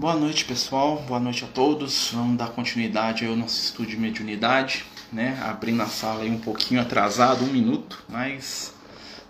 [0.00, 0.96] Boa noite, pessoal.
[1.06, 2.12] Boa noite a todos.
[2.14, 5.38] Vamos dar continuidade ao nosso estudo de mediunidade, né?
[5.42, 8.72] Abrindo a sala aí um pouquinho atrasado, um minuto, mas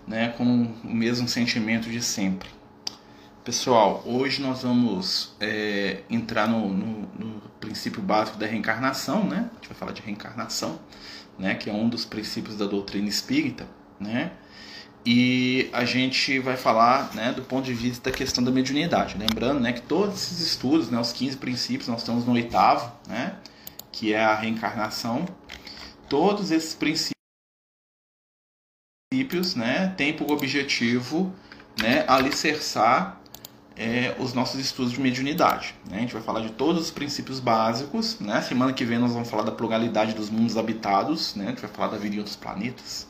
[0.07, 2.47] né, com o mesmo sentimento de sempre.
[3.43, 9.49] Pessoal, hoje nós vamos é, entrar no, no, no, princípio básico da reencarnação, né?
[9.51, 10.79] A gente vai falar de reencarnação,
[11.37, 11.53] né?
[11.53, 13.67] Que é um dos princípios da doutrina espírita,
[13.99, 14.31] né?
[15.05, 19.17] E a gente vai falar né, do ponto de vista da questão da mediunidade.
[19.17, 23.35] Lembrando né, que todos esses estudos, né, os 15 princípios, nós estamos no oitavo, né,
[23.91, 25.25] que é a reencarnação.
[26.07, 27.15] Todos esses princípios
[29.55, 31.33] né, têm por objetivo
[31.81, 33.19] né, alicerçar
[33.75, 35.73] é, os nossos estudos de mediunidade.
[35.89, 35.97] Né?
[35.97, 38.19] A gente vai falar de todos os princípios básicos.
[38.19, 38.39] Né?
[38.43, 41.33] Semana que vem nós vamos falar da pluralidade dos mundos habitados.
[41.33, 41.45] Né?
[41.45, 43.09] A gente vai falar da em outros planetas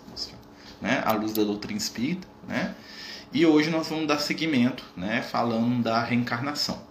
[0.81, 2.75] né, à luz da doutrina espírita, né?
[3.33, 6.81] E hoje nós vamos dar seguimento, né, falando da reencarnação.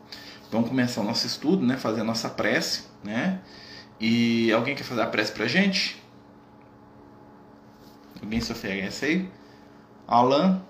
[0.50, 3.40] Vamos começar o nosso estudo, né, fazer a nossa prece, né?
[4.00, 6.02] E alguém quer fazer a prece pra gente?
[8.22, 9.30] Alguém se oferece aí?
[10.08, 10.62] Alan,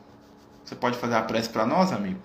[0.65, 2.21] você pode fazer a prece para nós, amigo?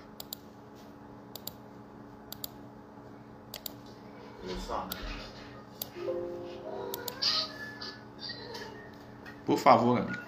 [9.45, 10.24] Por favor, amigo.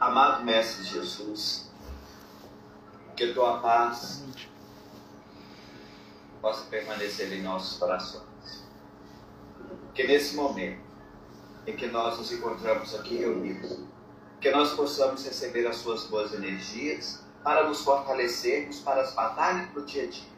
[0.00, 1.70] Amado Mestre Jesus,
[3.14, 4.24] que a tua paz
[6.40, 8.64] possa permanecer em nossos corações.
[9.92, 10.80] Que nesse momento
[11.66, 13.80] em que nós nos encontramos aqui reunidos,
[14.40, 19.84] que nós possamos receber as suas boas energias para nos fortalecermos para as batalhas do
[19.84, 20.30] dia a dia.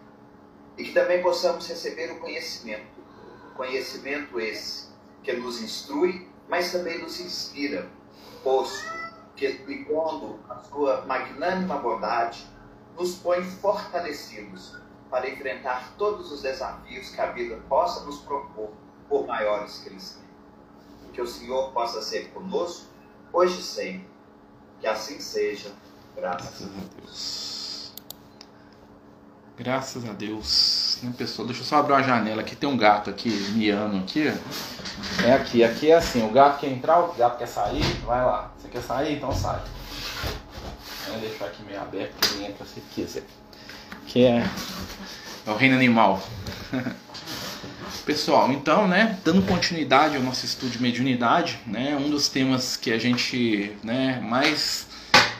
[0.77, 3.01] E que também possamos receber o conhecimento,
[3.55, 4.89] conhecimento esse
[5.23, 7.89] que nos instrui, mas também nos inspira,
[8.43, 9.02] posto
[9.43, 12.47] que, explicando a sua magnânima bondade,
[12.97, 14.77] nos põe fortalecidos
[15.11, 18.71] para enfrentar todos os desafios que a vida possa nos propor,
[19.09, 21.13] por maiores que eles sejam.
[21.13, 22.87] Que o Senhor possa ser conosco,
[23.33, 24.11] hoje e sempre.
[24.81, 25.73] Que assim seja.
[26.15, 27.62] Graças a Deus.
[29.63, 30.99] Graças a Deus.
[31.05, 31.47] Né, pessoal?
[31.47, 32.57] Deixa eu só abrir uma janela aqui.
[32.57, 34.27] Tem um gato aqui, miando aqui.
[35.25, 35.63] É aqui.
[35.63, 36.27] Aqui é assim.
[36.27, 37.85] O gato quer entrar, o gato quer sair.
[38.05, 38.51] Vai lá.
[38.59, 39.15] Você quer sair?
[39.15, 39.63] Então sai.
[41.07, 43.23] Vou deixar aqui meio aberto ele entra se quiser.
[44.09, 44.45] Que é,
[45.47, 46.21] é o reino animal.
[48.05, 52.91] Pessoal, então, né, dando continuidade ao nosso estudo de mediunidade, né, um dos temas que
[52.91, 54.89] a gente, né, mais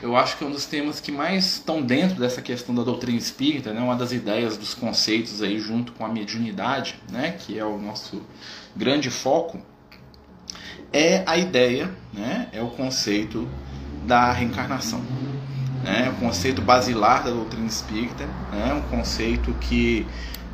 [0.03, 3.17] eu acho que é um dos temas que mais estão dentro dessa questão da doutrina
[3.17, 3.81] espírita, né?
[3.81, 7.37] uma das ideias, dos conceitos aí junto com a mediunidade, né?
[7.39, 8.21] que é o nosso
[8.75, 9.63] grande foco,
[10.93, 12.49] é a ideia, né?
[12.53, 13.49] é o conceito
[14.05, 15.01] da reencarnação.
[15.85, 16.13] Né?
[16.17, 18.75] O conceito basilar da doutrina espírita, né?
[18.75, 20.05] um conceito que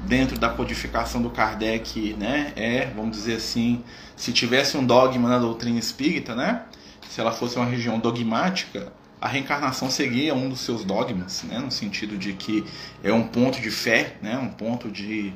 [0.04, 2.53] dentro da codificação do Kardec né?
[2.54, 3.82] é, vamos dizer assim,
[4.15, 6.65] se tivesse um dogma na doutrina espírita, né?
[7.09, 11.70] se ela fosse uma região dogmática, a reencarnação seria um dos seus dogmas, né, no
[11.70, 12.64] sentido de que
[13.02, 15.32] é um ponto de fé, né, um ponto de,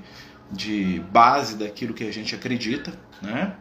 [0.50, 3.54] de base daquilo que a gente acredita, né,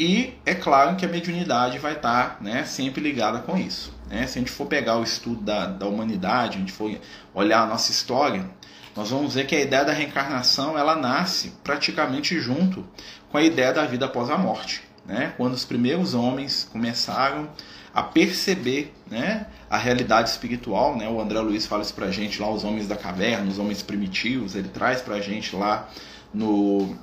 [0.00, 3.92] e é claro que a mediunidade vai estar né, sempre ligada com isso.
[4.08, 4.26] Né?
[4.26, 6.90] Se a gente for pegar o estudo da, da humanidade, a gente for
[7.34, 8.48] olhar a nossa história,
[8.96, 12.86] nós vamos ver que a ideia da reencarnação ela nasce praticamente junto
[13.30, 14.82] com a ideia da vida após a morte.
[15.04, 15.34] Né?
[15.36, 17.50] Quando os primeiros homens começaram
[17.94, 20.96] a perceber né, a realidade espiritual.
[20.96, 21.08] Né?
[21.08, 24.54] O André Luiz fala isso pra gente lá, os homens da caverna, os homens primitivos,
[24.54, 25.88] ele traz pra gente lá
[26.32, 26.96] no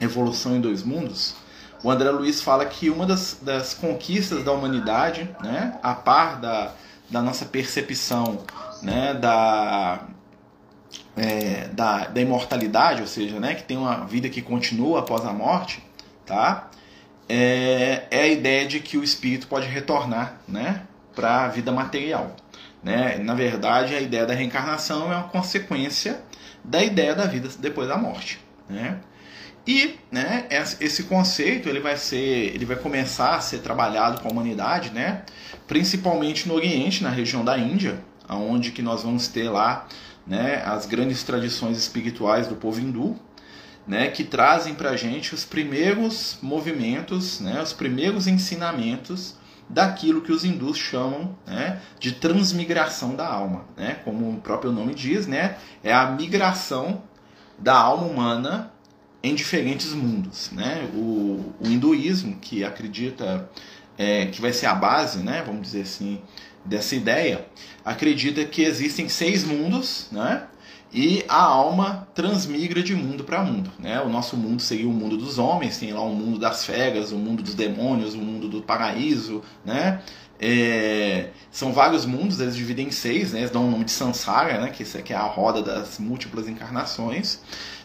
[0.00, 1.34] Evolução em Dois Mundos.
[1.82, 6.72] O André Luiz fala que uma das, das conquistas da humanidade, né, a par da,
[7.10, 8.38] da nossa percepção
[8.82, 10.00] né, da,
[11.14, 15.32] é, da, da imortalidade, ou seja, né, que tem uma vida que continua após a
[15.32, 15.84] morte,
[16.24, 16.70] tá?
[17.28, 20.82] É, é a ideia de que o espírito pode retornar né,
[21.14, 22.36] para a vida material.
[22.82, 23.16] Né?
[23.18, 26.22] Na verdade, a ideia da reencarnação é uma consequência
[26.62, 28.38] da ideia da vida depois da morte.
[28.68, 28.98] Né?
[29.66, 34.30] E né, esse conceito ele vai ser, ele vai começar a ser trabalhado com a
[34.30, 35.22] humanidade, né,
[35.66, 37.98] principalmente no Oriente, na região da Índia,
[38.28, 39.88] aonde que nós vamos ter lá
[40.26, 43.16] né, as grandes tradições espirituais do povo hindu,
[43.86, 49.36] né, que trazem para a gente os primeiros movimentos, né, os primeiros ensinamentos
[49.68, 53.64] daquilo que os hindus chamam né, de transmigração da alma.
[53.76, 53.98] Né?
[54.04, 57.02] Como o próprio nome diz, né, é a migração
[57.58, 58.72] da alma humana
[59.22, 60.50] em diferentes mundos.
[60.50, 60.88] Né?
[60.94, 63.48] O, o hinduísmo, que acredita
[63.96, 66.20] é, que vai ser a base, né, vamos dizer assim,
[66.64, 67.46] dessa ideia,
[67.84, 70.46] acredita que existem seis mundos, né?
[70.94, 73.68] E a alma transmigra de mundo para mundo.
[73.80, 74.00] Né?
[74.00, 77.16] O nosso mundo seria o mundo dos homens, tem lá o mundo das feras, o
[77.16, 79.42] mundo dos demônios, o mundo do paraíso.
[79.64, 80.00] Né?
[80.38, 83.40] É, são vários mundos, eles dividem em seis, né?
[83.40, 84.70] eles dão o nome de Sansara, né?
[84.70, 87.40] que, aqui é a roda das múltiplas encarnações.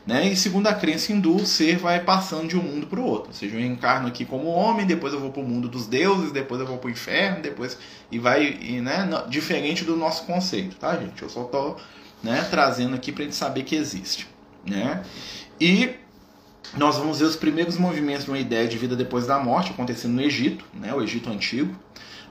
[0.05, 0.27] Né?
[0.27, 3.29] E segundo a crença hindu, o ser vai passando de um mundo para o outro.
[3.29, 6.31] Ou seja, eu encarno aqui como homem, depois eu vou para o mundo dos deuses,
[6.31, 7.75] depois eu vou para o inferno, depois
[8.11, 9.07] e vai, e, né?
[9.27, 11.21] Diferente do nosso conceito, tá, gente?
[11.21, 11.77] Eu só estou
[12.23, 14.27] né, trazendo aqui para a gente saber que existe,
[14.65, 15.03] né?
[15.59, 15.95] E
[16.77, 20.13] nós vamos ver os primeiros movimentos de uma ideia de vida depois da morte acontecendo
[20.13, 20.93] no Egito, né?
[20.93, 21.75] O Egito antigo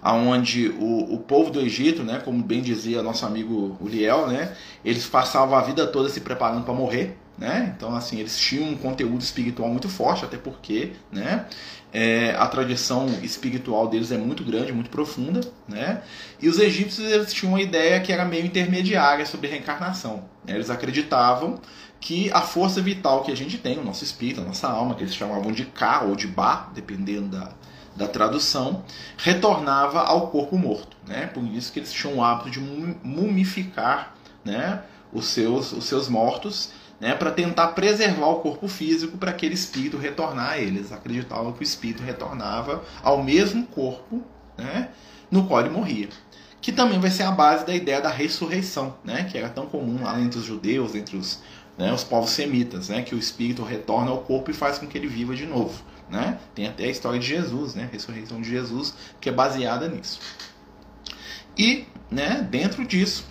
[0.03, 4.55] aonde o, o povo do Egito, né, como bem dizia nosso amigo Uriel, né,
[4.85, 7.73] eles passavam a vida toda se preparando para morrer, né?
[7.77, 11.47] Então assim eles tinham um conteúdo espiritual muito forte, até porque, né,
[11.93, 16.03] é, a tradição espiritual deles é muito grande, muito profunda, né?
[16.41, 20.25] E os egípcios eles tinham uma ideia que era meio intermediária sobre reencarnação.
[20.45, 20.55] Né?
[20.55, 21.61] Eles acreditavam
[22.01, 25.03] que a força vital que a gente tem, o nosso espírito, a nossa alma, que
[25.03, 27.53] eles chamavam de Ka ou de Ba, dependendo da,
[27.97, 28.85] da tradução,
[29.17, 30.97] retornava ao corpo morto.
[31.07, 31.27] Né?
[31.27, 34.15] Por isso que eles tinham o hábito de mumificar
[34.45, 34.83] né,
[35.13, 39.97] os, seus, os seus mortos né, para tentar preservar o corpo físico para aquele espírito
[39.97, 40.93] retornar a eles.
[40.93, 44.23] Acreditavam que o espírito retornava ao mesmo corpo
[44.57, 44.89] né,
[45.31, 46.09] no qual ele morria.
[46.61, 50.03] Que também vai ser a base da ideia da ressurreição, né, que era tão comum
[50.03, 51.41] lá entre os judeus, entre os,
[51.77, 54.99] né, os povos semitas, né, que o espírito retorna ao corpo e faz com que
[54.99, 55.81] ele viva de novo.
[56.11, 56.39] Né?
[56.55, 57.85] Tem até a história de Jesus, né?
[57.85, 60.19] a ressurreição de Jesus, que é baseada nisso.
[61.57, 63.27] E né, dentro disso,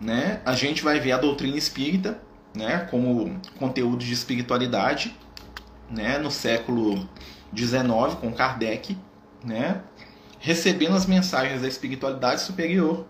[0.00, 2.20] né, a gente vai ver a doutrina espírita
[2.54, 5.14] né, como conteúdo de espiritualidade
[5.90, 7.08] né, no século
[7.54, 8.96] XIX, com Kardec,
[9.44, 9.80] né,
[10.38, 13.06] recebendo as mensagens da espiritualidade superior.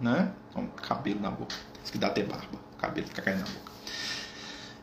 [0.00, 0.30] Né?
[0.50, 1.54] Então, cabelo na boca.
[1.82, 2.58] Isso que dá até barba.
[2.74, 3.70] O cabelo fica caindo na boca.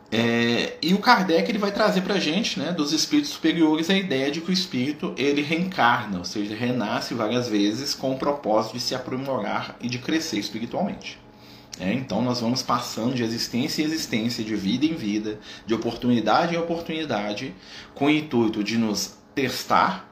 [0.10, 3.98] É, e o Kardec ele vai trazer para a gente, né, dos espíritos superiores, a
[3.98, 8.74] ideia de que o espírito ele reencarna, ou seja, renasce várias vezes com o propósito
[8.74, 11.20] de se aprimorar e de crescer espiritualmente.
[11.80, 16.56] É, então nós vamos passando de existência em existência, de vida em vida, de oportunidade
[16.56, 17.54] em oportunidade,
[17.94, 20.10] com o intuito de nos testar,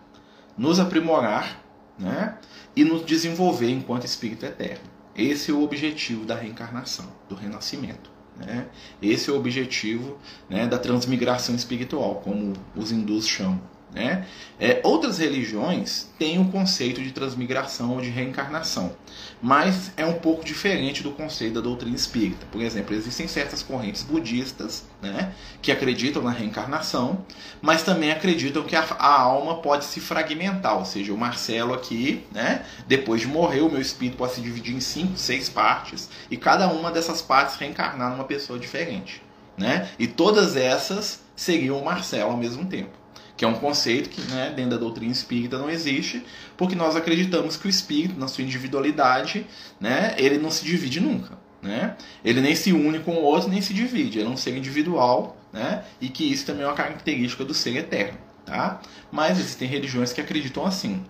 [0.58, 1.64] nos aprimorar
[1.98, 2.38] né,
[2.76, 4.84] e nos desenvolver enquanto espírito eterno.
[5.16, 8.12] Esse é o objetivo da reencarnação, do renascimento.
[8.38, 8.68] Né?
[9.02, 10.18] Esse é o objetivo
[10.50, 13.62] né, da transmigração espiritual, como os hindus chamam.
[13.96, 14.26] Né?
[14.60, 18.94] É, outras religiões têm o conceito de transmigração ou de reencarnação,
[19.42, 22.46] mas é um pouco diferente do conceito da doutrina espírita.
[22.52, 27.26] Por exemplo, existem certas correntes budistas né, que acreditam na reencarnação,
[27.62, 32.26] mas também acreditam que a, a, alma pode se fragmentar, ou seja, o Marcelo aqui,
[32.34, 36.36] né, depois de morrer, o meu espírito pode se dividir em cinco, seis partes, e
[36.36, 39.24] cada uma dessas partes reencarnar numa pessoa diferente.
[39.58, 39.88] Né?
[39.98, 43.05] E todas essas seriam o Marcelo ao mesmo tempo
[43.38, 46.24] que é um conceito que né, dentro da doutrina espírita não existe,
[46.56, 49.46] porque nós acreditamos que o espírito, na sua individualidade,
[49.80, 51.38] né, ele não se divide nunca.
[51.62, 51.96] Né?
[52.24, 54.20] Ele nem se une com o outro, nem se divide.
[54.20, 55.84] Ele é um ser individual, né?
[56.00, 58.18] e que isso também é uma característica do ser eterno.
[58.46, 58.80] Tá?
[59.12, 61.04] Mas existem religiões que acreditam assim.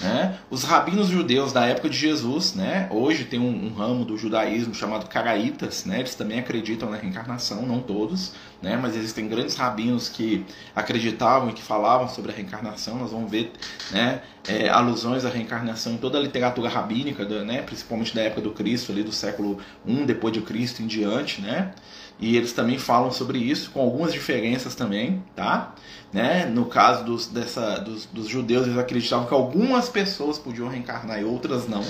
[0.00, 0.38] Né?
[0.50, 2.88] Os rabinos judeus da época de Jesus, né?
[2.90, 5.98] hoje tem um, um, ramo do judaísmo chamado caraítas, né?
[5.98, 8.78] eles também acreditam na reencarnação, não todos, né?
[8.80, 12.96] mas existem grandes rabinos que acreditavam e que falavam sobre a reencarnação.
[12.96, 13.52] Nós vamos ver
[13.90, 14.22] né?
[14.46, 17.62] É, alusões à reencarnação em toda a literatura rabínica, né?
[17.62, 21.40] principalmente da época do Cristo, ali do século I depois de Cristo em diante.
[21.40, 21.72] Né?
[22.20, 25.22] E eles também falam sobre isso, com algumas diferenças também.
[25.36, 25.74] Tá?
[26.12, 26.46] Né?
[26.46, 31.24] No caso dos, dessa, dos, dos, judeus, eles acreditavam que algumas pessoas podiam reencarnar e
[31.24, 31.84] outras não.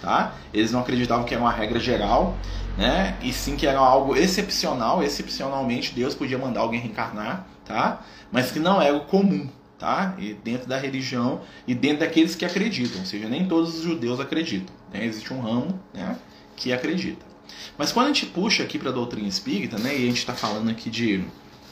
[0.00, 0.34] Tá?
[0.52, 2.36] Eles não acreditavam que era uma regra geral,
[2.78, 3.16] né?
[3.22, 5.02] e sim que era algo excepcional.
[5.02, 8.02] Excepcionalmente, Deus podia mandar alguém reencarnar, tá?
[8.32, 9.48] mas que não era o comum.
[9.76, 10.14] Tá?
[10.18, 14.18] E dentro da religião e dentro daqueles que acreditam, ou seja, nem todos os judeus
[14.18, 14.74] acreditam.
[14.90, 15.04] Né?
[15.04, 16.16] Existe um ramo né,
[16.56, 17.33] que acredita.
[17.76, 20.34] Mas quando a gente puxa aqui para a doutrina espírita, né, e a gente está
[20.34, 21.24] falando aqui de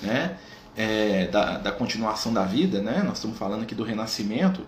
[0.03, 0.37] né,
[0.77, 3.03] é, da, da, continuação da vida, né?
[3.05, 4.67] Nós estamos falando aqui do renascimento,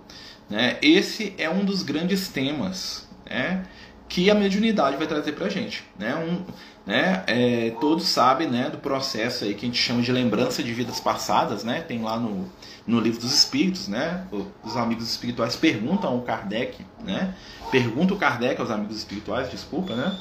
[0.48, 0.76] né?
[0.82, 3.64] Esse é um dos grandes temas, né?
[4.08, 6.14] Que a mediunidade vai trazer para a gente, né?
[6.14, 6.44] Um,
[6.86, 7.24] né?
[7.26, 8.68] É, todos sabem, né?
[8.68, 11.80] Do processo aí que a gente chama de lembrança de vidas passadas, né?
[11.80, 12.50] Tem lá no,
[12.86, 14.26] no livro dos Espíritos, né?
[14.62, 17.34] Os amigos espirituais perguntam ao Kardec, né?
[17.70, 20.18] Pergunta o Kardec aos amigos espirituais, desculpa, né?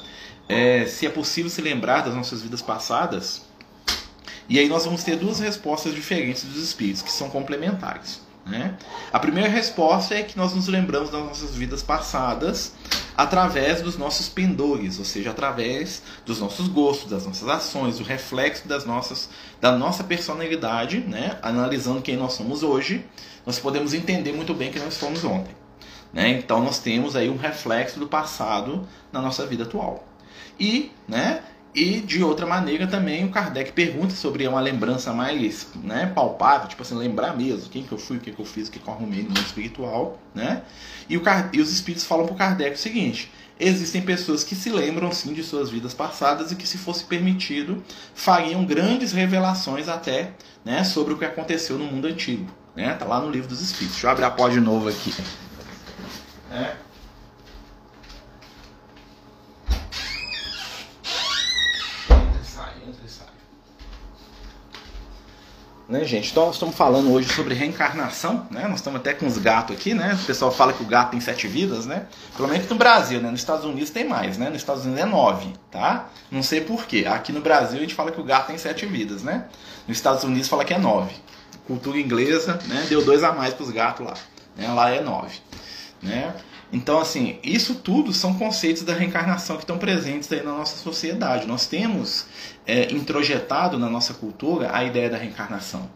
[0.48, 3.42] É, se é possível se lembrar das nossas vidas passadas
[4.48, 8.20] e aí nós vamos ter duas respostas diferentes dos espíritos, que são complementares.
[8.44, 8.76] Né?
[9.10, 12.74] A primeira resposta é que nós nos lembramos das nossas vidas passadas
[13.16, 18.68] através dos nossos pendores, ou seja, através dos nossos gostos, das nossas ações, o reflexo
[18.68, 19.30] das nossas,
[19.62, 21.38] da nossa personalidade, né?
[21.40, 23.06] analisando quem nós somos hoje,
[23.46, 25.54] nós podemos entender muito bem quem nós fomos ontem.
[26.12, 26.28] Né?
[26.32, 30.06] Então nós temos aí um reflexo do passado na nossa vida atual.
[30.58, 31.42] E, né,
[31.74, 36.82] e de outra maneira também o Kardec pergunta sobre uma lembrança mais né, palpável, tipo
[36.82, 38.86] assim, lembrar mesmo quem que eu fui, o que, que eu fiz, o que, que
[38.86, 40.18] eu arrumei no mundo espiritual.
[40.32, 40.62] Né?
[41.08, 44.70] E, o, e os espíritos falam para o Kardec o seguinte: existem pessoas que se
[44.70, 47.82] lembram sim de suas vidas passadas e que, se fosse permitido,
[48.14, 50.30] fariam grandes revelações até
[50.64, 52.46] né, sobre o que aconteceu no mundo antigo.
[52.76, 52.94] Né?
[52.94, 53.94] Tá lá no livro dos Espíritos.
[53.94, 55.12] Deixa eu abrir a porta de novo aqui.
[56.52, 56.83] É.
[65.86, 66.30] Né, gente?
[66.30, 68.66] Então nós estamos falando hoje sobre reencarnação, né?
[68.66, 70.18] Nós estamos até com os gatos aqui, né?
[70.22, 72.06] O pessoal fala que o gato tem sete vidas, né?
[72.34, 73.30] Pelo menos no Brasil, né?
[73.30, 74.48] Nos Estados Unidos tem mais, né?
[74.48, 76.08] Nos Estados Unidos é nove, tá?
[76.30, 77.04] Não sei porquê.
[77.06, 79.44] Aqui no Brasil a gente fala que o gato tem sete vidas, né?
[79.86, 81.12] Nos Estados Unidos fala que é nove.
[81.66, 82.86] Cultura inglesa, né?
[82.88, 84.14] Deu dois a mais para os gatos lá.
[84.56, 84.68] Né?
[84.68, 85.38] Lá é nove,
[86.02, 86.34] né?
[86.74, 91.46] Então, assim, isso tudo são conceitos da reencarnação que estão presentes aí na nossa sociedade.
[91.46, 92.26] Nós temos
[92.66, 95.88] é, introjetado na nossa cultura a ideia da reencarnação.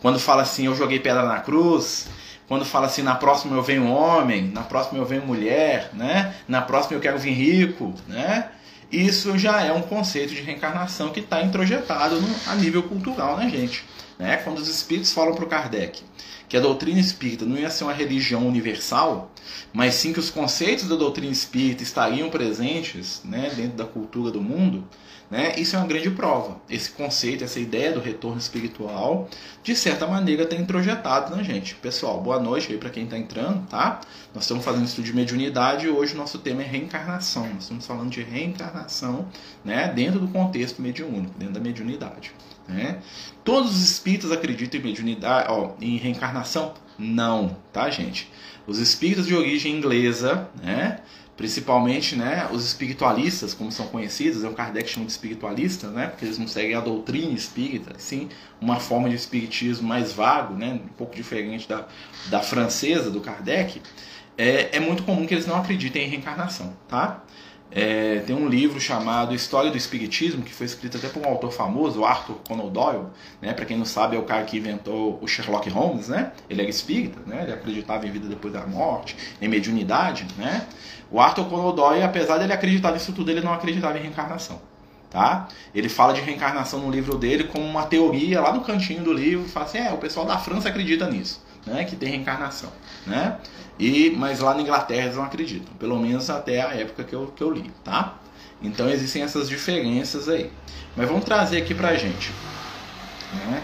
[0.00, 2.08] Quando fala assim, eu joguei pedra na cruz,
[2.48, 6.34] quando fala assim, na próxima eu venho homem, na próxima eu venho mulher, né?
[6.48, 8.48] na próxima eu quero vir rico, né?
[8.90, 13.50] isso já é um conceito de reencarnação que está introjetado no, a nível cultural na
[13.50, 13.84] gente.
[14.18, 14.38] Né?
[14.38, 16.02] Quando os espíritos falam para o Kardec
[16.52, 19.32] que a doutrina espírita não ia ser uma religião universal,
[19.72, 24.42] mas sim que os conceitos da doutrina espírita estariam presentes né, dentro da cultura do
[24.42, 24.86] mundo,
[25.30, 26.60] né, isso é uma grande prova.
[26.68, 29.30] Esse conceito, essa ideia do retorno espiritual,
[29.62, 31.74] de certa maneira, está introjetado na gente.
[31.76, 34.02] Pessoal, boa noite aí para quem está entrando, tá?
[34.34, 37.46] Nós estamos fazendo estudo de mediunidade e hoje o nosso tema é reencarnação.
[37.46, 39.26] Nós estamos falando de reencarnação
[39.64, 42.34] né, dentro do contexto mediúnico, dentro da mediunidade.
[42.68, 43.00] Né?
[43.44, 46.74] Todos os espíritos acreditam em mediunidade, ó, em reencarnação?
[46.98, 48.30] Não, tá, gente?
[48.66, 51.00] Os espíritos de origem inglesa, né?
[51.36, 56.24] principalmente né, os espiritualistas, como são conhecidos, é o Kardec chama de espiritualista, né, porque
[56.24, 58.28] eles não seguem a doutrina espírita, sim,
[58.60, 61.86] uma forma de espiritismo mais vago, né, um pouco diferente da,
[62.28, 63.80] da francesa, do Kardec,
[64.36, 67.22] é, é muito comum que eles não acreditem em reencarnação, tá?
[67.74, 71.50] É, tem um livro chamado História do Espiritismo, que foi escrito até por um autor
[71.50, 73.06] famoso, Arthur Conan Doyle.
[73.40, 73.54] Né?
[73.54, 76.08] Para quem não sabe, é o cara que inventou o Sherlock Holmes.
[76.08, 76.32] Né?
[76.50, 77.44] Ele era espírita, né?
[77.44, 80.26] ele acreditava em vida depois da morte, em mediunidade.
[80.36, 80.66] Né?
[81.10, 84.60] O Arthur Conan Doyle, apesar de ele acreditar nisso tudo, ele não acreditava em reencarnação.
[85.08, 85.48] Tá?
[85.74, 89.46] Ele fala de reencarnação no livro dele como uma teoria lá no cantinho do livro.
[89.46, 91.84] Fala assim: é, o pessoal da França acredita nisso, né?
[91.84, 92.70] que tem reencarnação.
[93.06, 93.36] Né?
[93.78, 97.32] E, mas lá na Inglaterra eles não acreditam, pelo menos até a época que eu,
[97.34, 98.18] que eu li, tá?
[98.62, 100.50] Então existem essas diferenças aí.
[100.96, 102.32] Mas vamos trazer aqui pra gente.
[103.32, 103.62] Né?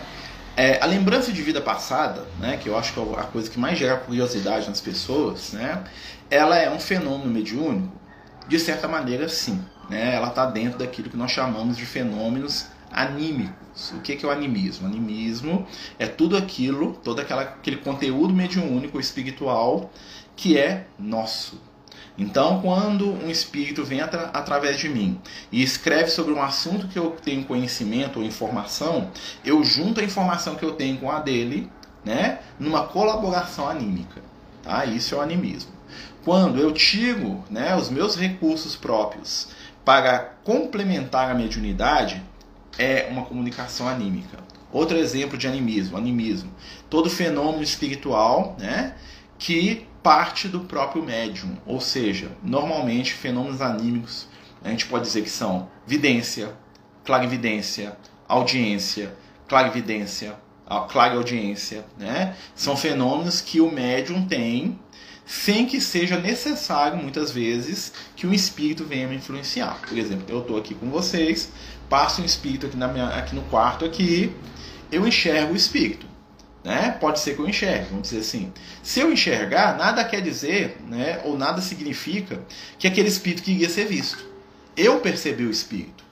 [0.57, 3.61] É, a lembrança de vida passada, né, que eu acho que é a coisa que
[3.61, 5.85] mais gera curiosidade nas pessoas, né,
[6.29, 7.93] ela é um fenômeno mediúnico,
[8.49, 9.63] de certa maneira sim.
[9.89, 13.68] Né, ela está dentro daquilo que nós chamamos de fenômenos anímicos.
[13.95, 14.87] O que é o animismo?
[14.87, 15.67] O animismo
[15.99, 19.91] é tudo aquilo, todo aquela, aquele conteúdo mediúnico espiritual
[20.35, 21.61] que é nosso.
[22.19, 25.21] Então, quando um espírito vem atra através de mim
[25.53, 29.11] e escreve sobre um assunto que eu tenho conhecimento ou informação,
[29.45, 31.71] eu junto a informação que eu tenho com a dele,
[32.05, 34.21] né, numa colaboração anímica.
[34.65, 34.85] Tá?
[34.85, 35.71] Isso é o animismo.
[36.25, 39.49] Quando eu tiro né, os meus recursos próprios
[39.85, 42.21] para complementar a mediunidade,
[42.77, 44.39] é uma comunicação anímica.
[44.71, 46.53] Outro exemplo de animismo, animismo,
[46.91, 48.95] todo fenômeno espiritual, né,
[49.39, 54.27] que parte do próprio médium, ou seja, normalmente fenômenos anímicos,
[54.63, 56.55] a gente pode dizer que são vidência,
[57.05, 57.97] clarividência,
[58.27, 59.15] audiência,
[59.47, 60.37] clarividência,
[60.89, 62.37] clareaudiência, né?
[62.55, 64.79] São fenômenos que o médium tem
[65.25, 69.79] sem que seja necessário, muitas vezes, que um espírito venha me influenciar.
[69.87, 71.51] Por exemplo, eu estou aqui com vocês,
[71.89, 74.35] passa um espírito aqui, na minha, aqui no quarto, aqui,
[74.91, 76.07] eu enxergo o espírito.
[76.65, 76.97] Né?
[77.01, 78.53] Pode ser que eu enxergue, vamos dizer assim.
[78.83, 82.41] Se eu enxergar, nada quer dizer, né, ou nada significa
[82.79, 84.27] que aquele espírito queria ser visto.
[84.77, 86.05] Eu percebi o espírito.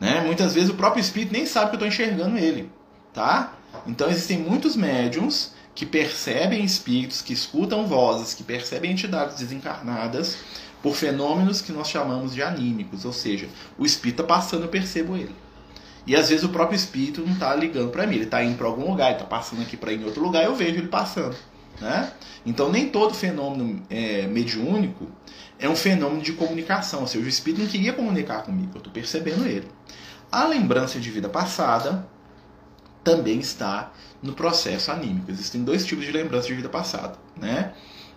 [0.00, 0.20] Né?
[0.20, 2.70] Muitas vezes o próprio espírito nem sabe que eu estou enxergando ele.
[3.12, 3.54] Tá?
[3.86, 10.38] Então existem muitos médiums que percebem espíritos, que escutam vozes, que percebem entidades desencarnadas
[10.84, 13.48] por fenômenos que nós chamamos de anímicos, ou seja,
[13.78, 15.34] o espírito está passando, eu percebo ele.
[16.06, 18.66] E às vezes o próprio espírito não está ligando para mim, ele está indo para
[18.66, 21.34] algum lugar, ele está passando aqui para ir em outro lugar, eu vejo ele passando.
[21.80, 22.12] Né?
[22.44, 25.08] Então nem todo fenômeno é, mediúnico
[25.58, 27.00] é um fenômeno de comunicação.
[27.00, 29.66] Ou seja, o espírito não queria comunicar comigo, eu estou percebendo ele.
[30.30, 32.06] A lembrança de vida passada
[33.02, 33.90] também está
[34.22, 35.30] no processo anímico.
[35.30, 37.72] Existem dois tipos de lembrança de vida passada, né?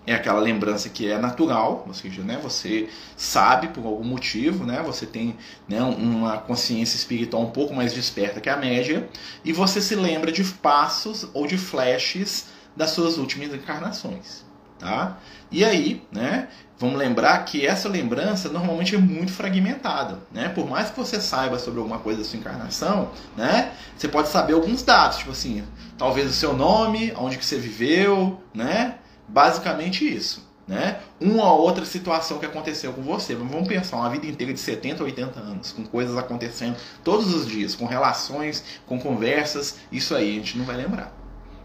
[0.08, 2.88] É aquela lembrança que é natural, ou seja, né, você
[3.18, 5.36] sabe por algum motivo, né, você tem
[5.68, 9.10] né, uma consciência espiritual um pouco mais desperta que a média,
[9.44, 14.46] e você se lembra de passos ou de flashes das suas últimas encarnações.
[14.80, 15.18] Tá?
[15.52, 16.48] E aí, né,
[16.80, 20.20] vamos lembrar que essa lembrança normalmente é muito fragmentada.
[20.32, 20.48] Né?
[20.48, 24.54] Por mais que você saiba sobre alguma coisa da sua encarnação, né, você pode saber
[24.54, 25.66] alguns dados, tipo assim,
[25.98, 29.00] talvez o seu nome, onde que você viveu, né?
[29.28, 30.48] Basicamente isso.
[30.68, 31.00] Né?
[31.20, 33.36] Uma ou outra situação que aconteceu com você.
[33.36, 37.48] Mas vamos pensar uma vida inteira de 70, 80 anos, com coisas acontecendo todos os
[37.48, 41.16] dias, com relações, com conversas, isso aí a gente não vai lembrar.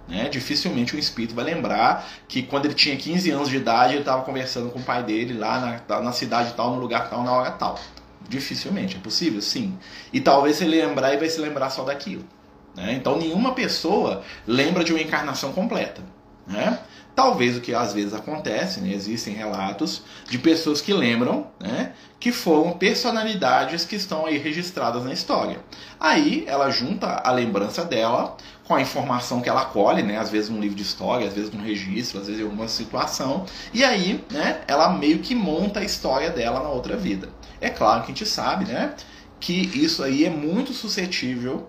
[0.09, 0.28] Né?
[0.28, 4.23] Dificilmente o espírito vai lembrar que quando ele tinha 15 anos de idade, ele estava
[4.23, 7.50] conversando com o pai dele lá na, na cidade tal, no lugar tal, na hora
[7.50, 7.78] tal.
[8.28, 9.40] Dificilmente, é possível?
[9.42, 9.76] Sim.
[10.12, 12.25] E talvez ele lembrar, ele vai se lembrar só daquilo.
[12.75, 12.95] Né?
[12.95, 16.02] Então nenhuma pessoa lembra de uma encarnação completa.
[16.47, 16.78] Né?
[17.14, 18.90] Talvez o que às vezes acontece, né?
[18.92, 21.92] existem relatos de pessoas que lembram né?
[22.19, 25.61] que foram personalidades que estão aí registradas na história.
[26.00, 30.16] Aí ela junta a lembrança dela com a informação que ela colhe, né?
[30.16, 33.85] às vezes num livro de história, às vezes num registro, às vezes alguma situação, e
[33.85, 34.62] aí né?
[34.66, 37.28] ela meio que monta a história dela na outra vida.
[37.61, 38.95] É claro que a gente sabe né?
[39.38, 41.69] que isso aí é muito suscetível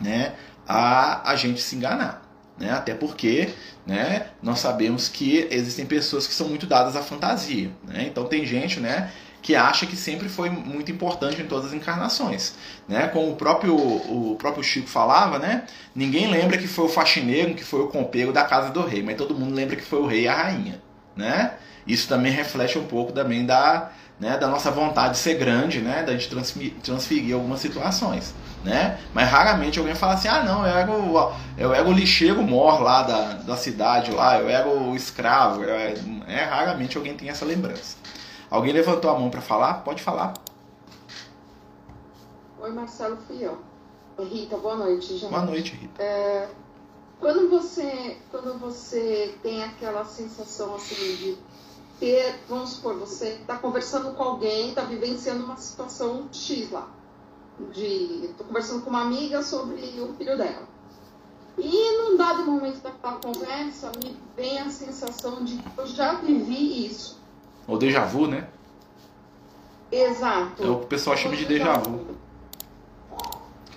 [0.00, 0.34] né?
[0.66, 2.25] a a gente se enganar.
[2.58, 2.70] Né?
[2.70, 3.50] Até porque
[3.86, 7.70] né, nós sabemos que existem pessoas que são muito dadas à fantasia.
[7.84, 8.06] Né?
[8.06, 9.10] Então tem gente né,
[9.42, 12.54] que acha que sempre foi muito importante em todas as encarnações.
[12.88, 13.08] Né?
[13.08, 15.64] Como o próprio, o próprio Chico falava, né?
[15.94, 19.16] ninguém lembra que foi o faxineiro, que foi o compeiro da casa do rei, mas
[19.16, 20.80] todo mundo lembra que foi o rei e a rainha.
[21.14, 21.52] Né?
[21.86, 26.02] Isso também reflete um pouco também da, né, da nossa vontade de ser grande, né,
[26.02, 26.28] da gente
[26.82, 28.34] transferir algumas situações
[28.66, 28.98] né?
[29.14, 32.82] Mas raramente alguém fala assim, ah não, eu era o, eu era o lixeiro mor
[32.82, 35.62] lá da, da cidade lá, eu era o escravo.
[35.64, 35.94] É,
[36.26, 37.96] é raramente alguém tem essa lembrança.
[38.50, 39.84] Alguém levantou a mão para falar?
[39.84, 40.34] Pode falar.
[42.60, 43.58] Oi Marcelo, fui eu.
[44.18, 45.30] Rita, boa noite, gente.
[45.30, 46.02] Boa noite, Rita.
[46.02, 46.48] É,
[47.20, 51.38] quando você quando você tem aquela sensação assim de
[51.98, 56.88] ter, vamos supor, você está conversando com alguém, está vivenciando uma situação X lá
[57.72, 58.26] de.
[58.26, 60.68] Estou conversando com uma amiga sobre o filho dela.
[61.58, 66.86] E num dado momento daquela conversa, me vem a sensação de que eu já vivi
[66.86, 67.18] isso.
[67.66, 68.48] O déjà vu, né?
[69.90, 70.62] Exato.
[70.62, 72.14] É o que o pessoal chama de déjà vu.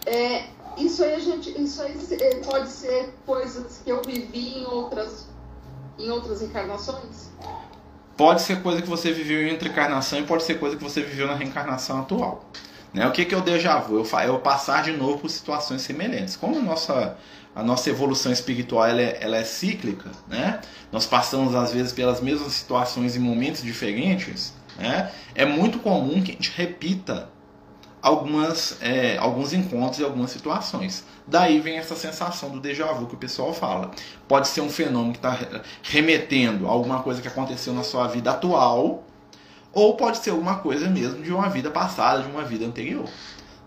[0.05, 4.65] É, isso aí a gente, isso aí é, pode ser coisas que eu vivi em
[4.65, 5.27] outras,
[5.97, 7.29] em outras encarnações.
[8.19, 11.01] Pode ser coisa que você viveu em outra encarnação e pode ser coisa que você
[11.01, 12.43] viveu na reencarnação atual.
[12.93, 13.07] Né?
[13.07, 13.95] O que, que é o déjà vu?
[13.95, 16.35] Eu, eu passar de novo por situações semelhantes.
[16.35, 17.15] Como a nossa,
[17.55, 20.59] a nossa evolução espiritual ela é, ela é cíclica, né?
[20.91, 25.09] nós passamos às vezes pelas mesmas situações em momentos diferentes, né?
[25.33, 27.29] é muito comum que a gente repita
[28.01, 31.03] algumas, é, alguns encontros e algumas situações.
[31.27, 33.91] Daí vem essa sensação do déjà vu que o pessoal fala.
[34.27, 35.37] Pode ser um fenômeno que está
[35.83, 39.03] remetendo a alguma coisa que aconteceu na sua vida atual,
[39.71, 43.07] ou pode ser alguma coisa mesmo de uma vida passada, de uma vida anterior.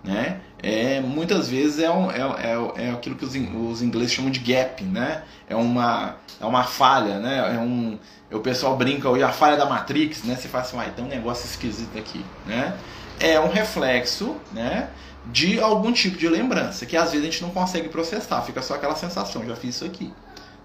[0.02, 0.40] Né?
[0.60, 4.40] É, muitas vezes é, um, é, é, é aquilo que os, os ingleses chamam de
[4.40, 5.22] gap, né?
[5.48, 7.54] é, uma, é uma falha, né?
[7.54, 7.96] é um,
[8.32, 10.34] o pessoal brinca hoje, a falha da Matrix, né?
[10.34, 12.24] você fala assim, ah, tem um negócio esquisito aqui.
[12.44, 12.76] Né?
[13.20, 14.90] É um reflexo né?
[15.26, 18.74] de algum tipo de lembrança, que às vezes a gente não consegue processar, fica só
[18.74, 20.12] aquela sensação, já fiz isso aqui.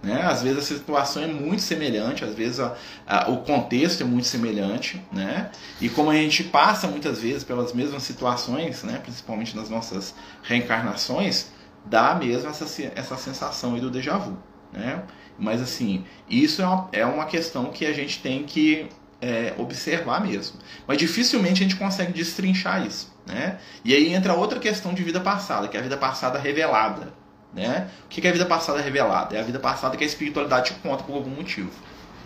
[0.02, 0.22] Né?
[0.22, 4.28] Às vezes a situação é muito semelhante, às vezes a, a, o contexto é muito
[4.28, 5.50] semelhante, né?
[5.82, 9.00] E como a gente passa muitas vezes pelas mesmas situações, né?
[9.02, 11.48] principalmente nas nossas reencarnações,
[11.84, 14.38] dá mesmo essa, essa sensação aí do déjà vu,
[14.72, 15.04] né?
[15.38, 18.90] Mas assim, isso é uma, é uma questão que a gente tem que
[19.22, 20.58] é, observar mesmo.
[20.88, 23.58] Mas dificilmente a gente consegue destrinchar isso, né?
[23.84, 27.14] E aí entra outra questão de vida passada, que é a vida passada revelada,
[27.54, 27.88] né?
[28.06, 29.36] O que é a vida passada revelada?
[29.36, 31.72] É a vida passada que a espiritualidade conta por algum motivo.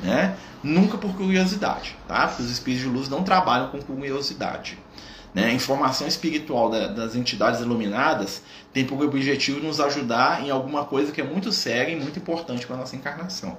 [0.01, 0.35] Né?
[0.63, 2.27] Nunca por curiosidade, tá?
[2.27, 4.79] Porque os espíritos de luz não trabalham com curiosidade.
[5.33, 5.45] Né?
[5.45, 8.41] A informação espiritual da, das entidades iluminadas
[8.73, 12.65] tem por objetivo nos ajudar em alguma coisa que é muito séria e muito importante
[12.65, 13.57] para a nossa encarnação.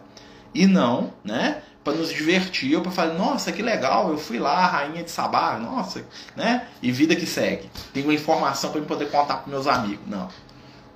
[0.55, 1.63] E não, né?
[1.83, 5.59] Para nos divertir ou para falar, nossa, que legal, eu fui lá, rainha de Sabá,
[5.59, 6.05] nossa,
[6.37, 6.69] né?
[6.81, 7.69] E vida que segue.
[7.93, 10.07] Tenho uma informação para eu poder contar para meus amigos.
[10.07, 10.29] Não.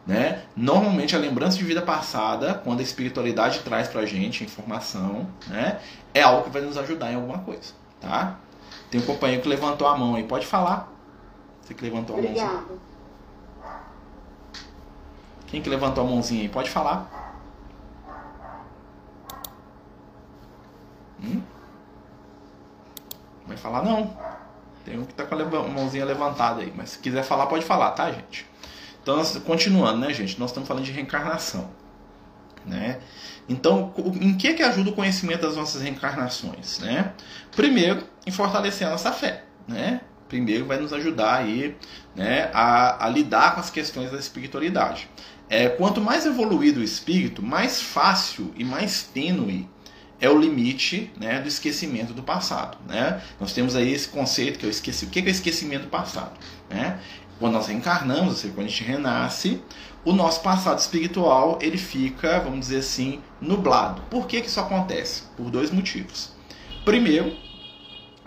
[0.07, 0.42] Né?
[0.57, 5.81] Normalmente a lembrança de vida passada, quando a espiritualidade traz pra gente informação, né,
[6.14, 8.37] é algo que vai nos ajudar em alguma coisa, tá?
[8.88, 10.88] Tem um companheiro que levantou a mão aí, pode falar?
[11.61, 12.79] Você que levantou a mão.
[15.49, 16.49] Quem que levantou a mãozinha aí?
[16.49, 17.09] Pode falar.
[21.22, 21.42] Hum?
[23.46, 24.16] Vai falar não.
[24.85, 27.90] Tem um que tá com a mãozinha levantada aí, mas se quiser falar, pode falar,
[27.90, 28.46] tá, gente?
[29.02, 30.38] Então, nós- continuando, né, gente?
[30.38, 31.68] Nós estamos falando de reencarnação,
[32.64, 33.00] né?
[33.48, 37.12] Então, em que que ajuda o conhecimento das nossas reencarnações, né?
[37.55, 40.00] Primeiro, em fortalecer a nossa fé, né?
[40.29, 41.76] Primeiro, vai nos ajudar aí,
[42.14, 45.09] né, a, a lidar com as questões da espiritualidade.
[45.48, 49.68] É, quanto mais evoluído o espírito, mais fácil e mais tênue
[50.20, 52.79] é o limite né, do esquecimento do passado.
[52.87, 53.20] Né?
[53.40, 55.05] Nós temos aí esse conceito que eu esqueci.
[55.05, 56.33] O que é o esquecimento do passado?
[56.70, 56.98] Né?
[57.38, 59.61] Quando nós reencarnamos, ou seja, quando a gente renasce,
[60.05, 64.02] o nosso passado espiritual ele fica, vamos dizer assim, nublado.
[64.11, 65.24] Por que, que isso acontece?
[65.37, 66.33] Por dois motivos.
[66.85, 67.37] Primeiro,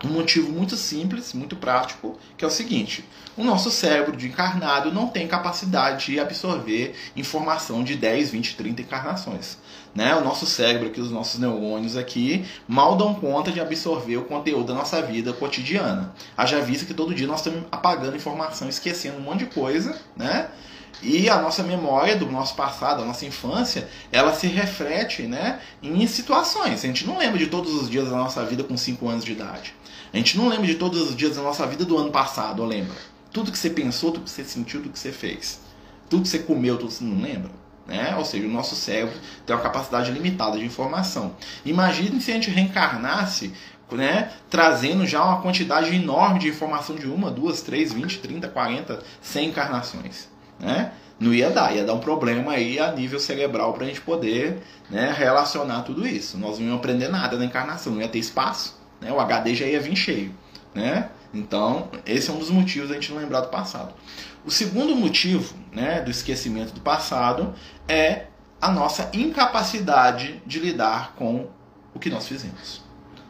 [0.04, 3.04] um motivo muito simples, muito prático, que é o seguinte:
[3.36, 8.82] o nosso cérebro de encarnado não tem capacidade de absorver informação de 10, 20, 30
[8.82, 9.58] encarnações.
[9.94, 10.14] Né?
[10.14, 14.66] O nosso cérebro aqui, os nossos neurônios aqui, mal dão conta de absorver o conteúdo
[14.68, 16.14] da nossa vida cotidiana.
[16.36, 20.48] Haja vista que todo dia nós estamos apagando informação, esquecendo um monte de coisa, né?
[21.02, 26.06] E a nossa memória do nosso passado, da nossa infância, ela se reflete né, em
[26.06, 26.84] situações.
[26.84, 29.32] A gente não lembra de todos os dias da nossa vida com 5 anos de
[29.32, 29.74] idade.
[30.12, 32.96] A gente não lembra de todos os dias da nossa vida do ano passado, lembra?
[33.32, 35.60] Tudo que você pensou, tudo que você sentiu, tudo que você fez.
[36.08, 37.50] Tudo que você comeu, tudo que você não lembra.
[37.86, 38.14] Né?
[38.16, 41.34] Ou seja, o nosso cérebro tem uma capacidade limitada de informação.
[41.64, 43.52] Imagine se a gente reencarnasse
[43.96, 49.02] né, trazendo já uma quantidade enorme de informação de uma, duas, três, vinte, trinta, quarenta,
[49.20, 50.28] cem encarnações.
[50.60, 50.92] Né?
[51.18, 54.62] Não ia dar, ia dar um problema aí a nível cerebral para a gente poder
[54.88, 56.38] né, relacionar tudo isso.
[56.38, 58.80] Nós não íamos aprender nada na encarnação, não ia ter espaço.
[59.00, 59.12] Né?
[59.12, 60.34] O HD já ia vir cheio.
[60.74, 61.10] Né?
[61.32, 63.94] Então, esse é um dos motivos da gente não lembrar do passado.
[64.44, 67.54] O segundo motivo né, do esquecimento do passado
[67.86, 68.26] é
[68.60, 71.48] a nossa incapacidade de lidar com
[71.94, 72.82] o que nós fizemos.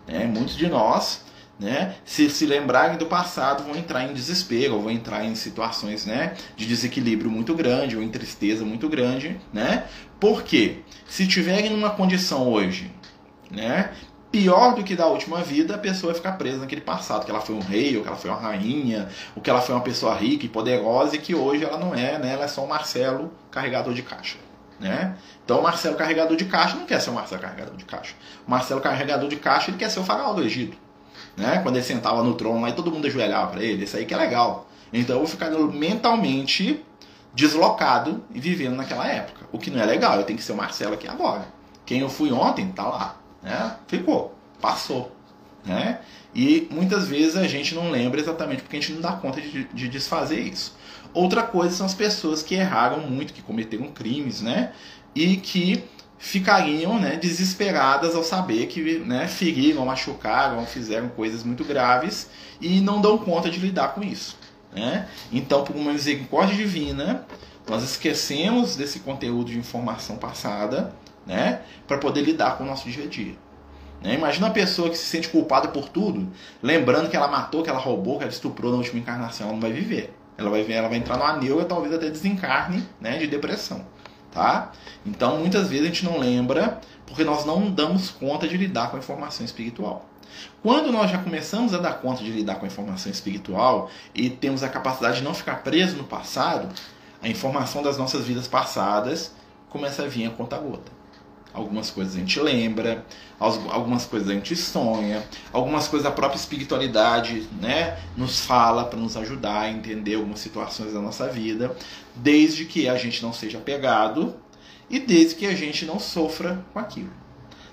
[0.06, 0.26] Né?
[0.26, 1.24] Muitos de nós,
[1.60, 6.34] né, se se lembrarem do passado, vão entrar em desespero, vão entrar em situações né,
[6.56, 9.38] de desequilíbrio muito grande, ou em tristeza muito grande.
[9.52, 9.84] Né?
[10.18, 10.78] Por quê?
[11.06, 12.90] Se tiverem numa condição hoje
[13.50, 13.90] né,
[14.30, 17.40] pior do que da última vida, a pessoa vai ficar presa naquele passado, que ela
[17.40, 20.14] foi um rei, ou que ela foi uma rainha, ou que ela foi uma pessoa
[20.14, 22.32] rica e poderosa, e que hoje ela não é, né?
[22.32, 24.38] Ela é só um Marcelo carregador de caixa.
[24.78, 25.14] Né?
[25.44, 28.14] Então o Marcelo carregador de caixa não quer ser o Marcelo carregador de caixa.
[28.46, 30.76] O Marcelo carregador de caixa ele quer ser o faraó do Egito.
[31.36, 31.60] Né?
[31.62, 34.14] Quando ele sentava no trono lá e todo mundo ajoelhava para ele, isso aí que
[34.14, 34.68] é legal.
[34.92, 36.84] Então eu vou ficar mentalmente
[37.32, 39.46] deslocado e vivendo naquela época.
[39.52, 41.46] O que não é legal, eu tenho que ser o Marcelo aqui agora.
[41.86, 43.16] Quem eu fui ontem, tá lá.
[43.42, 43.76] Né?
[43.86, 45.14] Ficou, passou.
[45.64, 46.00] Né?
[46.34, 49.64] E muitas vezes a gente não lembra exatamente porque a gente não dá conta de,
[49.64, 50.76] de desfazer isso.
[51.12, 54.72] Outra coisa são as pessoas que erraram muito, que cometeram crimes, né?
[55.14, 55.82] E que
[56.20, 62.28] ficariam né, desesperadas ao saber que né, feriram, machucaram, fizeram coisas muito graves
[62.60, 64.38] e não dão conta de lidar com isso.
[64.70, 65.08] Né?
[65.32, 67.26] Então, por uma misericórdia divina,
[67.66, 70.94] nós esquecemos desse conteúdo de informação passada
[71.26, 73.34] né, para poder lidar com o nosso dia a dia.
[74.02, 74.14] Né?
[74.14, 76.30] Imagina uma pessoa que se sente culpada por tudo,
[76.62, 79.60] lembrando que ela matou, que ela roubou, que ela estuprou na última encarnação, ela não
[79.60, 80.14] vai viver.
[80.36, 83.84] Ela vai, ela vai entrar numa neura, talvez até desencarne né, de depressão.
[84.30, 84.70] Tá?
[85.04, 88.96] Então, muitas vezes a gente não lembra porque nós não damos conta de lidar com
[88.96, 90.06] a informação espiritual.
[90.62, 94.62] Quando nós já começamos a dar conta de lidar com a informação espiritual e temos
[94.62, 96.68] a capacidade de não ficar preso no passado,
[97.20, 99.34] a informação das nossas vidas passadas
[99.68, 100.99] começa a vir a conta gota.
[101.52, 103.04] Algumas coisas a gente lembra,
[103.38, 109.16] algumas coisas a gente sonha, algumas coisas a própria espiritualidade né, nos fala para nos
[109.16, 111.74] ajudar a entender algumas situações da nossa vida,
[112.14, 114.34] desde que a gente não seja apegado
[114.88, 117.10] e desde que a gente não sofra com aquilo.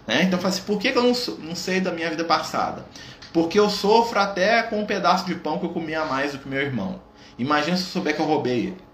[0.07, 0.23] Né?
[0.23, 2.85] Então, assim, por que, eu não, não sei da minha vida passada?
[3.33, 6.47] Porque eu sofro até com um pedaço de pão que eu comia mais do que
[6.47, 7.01] meu irmão.
[7.37, 8.87] Imagina se eu souber que eu roubei ele.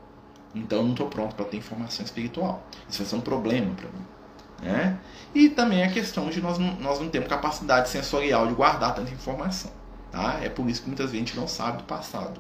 [0.55, 2.67] Então eu não estou pronto para ter informação espiritual.
[2.89, 4.12] Isso vai ser um problema para mim.
[4.63, 4.97] Né?
[5.36, 9.12] E também a questão de nós não, nós não temos capacidade sensorial de guardar tanta
[9.12, 9.71] informação.
[10.12, 10.39] Tá?
[10.41, 12.39] É por isso que muitas vezes a gente não sabe do passado.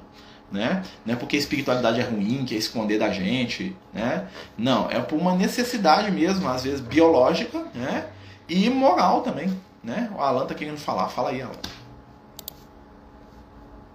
[0.51, 0.83] Né?
[1.03, 3.75] Não é porque a espiritualidade é ruim, que é esconder da gente.
[3.91, 4.27] Né?
[4.57, 8.07] Não, é por uma necessidade mesmo, às vezes biológica né?
[8.47, 9.51] e moral também.
[9.83, 10.09] Né?
[10.15, 11.09] O Alan está querendo falar.
[11.09, 11.53] Fala aí, Alan.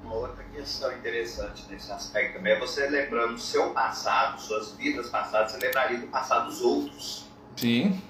[0.05, 5.53] Uma outra questão interessante nesse aspecto também é você lembrando seu passado, suas vidas passadas,
[5.53, 7.27] você lembraria do passado dos outros.
[7.57, 8.01] Sim.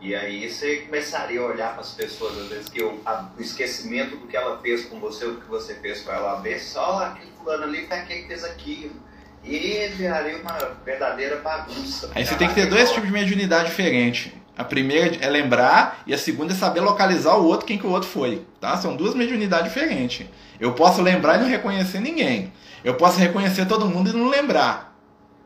[0.00, 0.06] Né?
[0.08, 3.40] E aí você começaria a olhar para as pessoas, às vezes, que o, a, o
[3.40, 6.58] esquecimento do que ela fez com você, ou do que você fez com ela, ver
[6.58, 8.94] só aquele fulano ali foi quem fez aquilo.
[9.42, 10.52] E viraria uma
[10.84, 12.10] verdadeira bagunça.
[12.14, 14.32] Aí você tem que ter dois tipos de mediunidade diferentes.
[14.56, 17.90] A primeira é lembrar e a segunda é saber localizar o outro, quem que o
[17.90, 18.44] outro foi.
[18.60, 18.76] Tá?
[18.76, 20.26] São duas mediunidades diferentes.
[20.60, 22.52] Eu posso lembrar e não reconhecer ninguém.
[22.84, 24.94] Eu posso reconhecer todo mundo e não lembrar.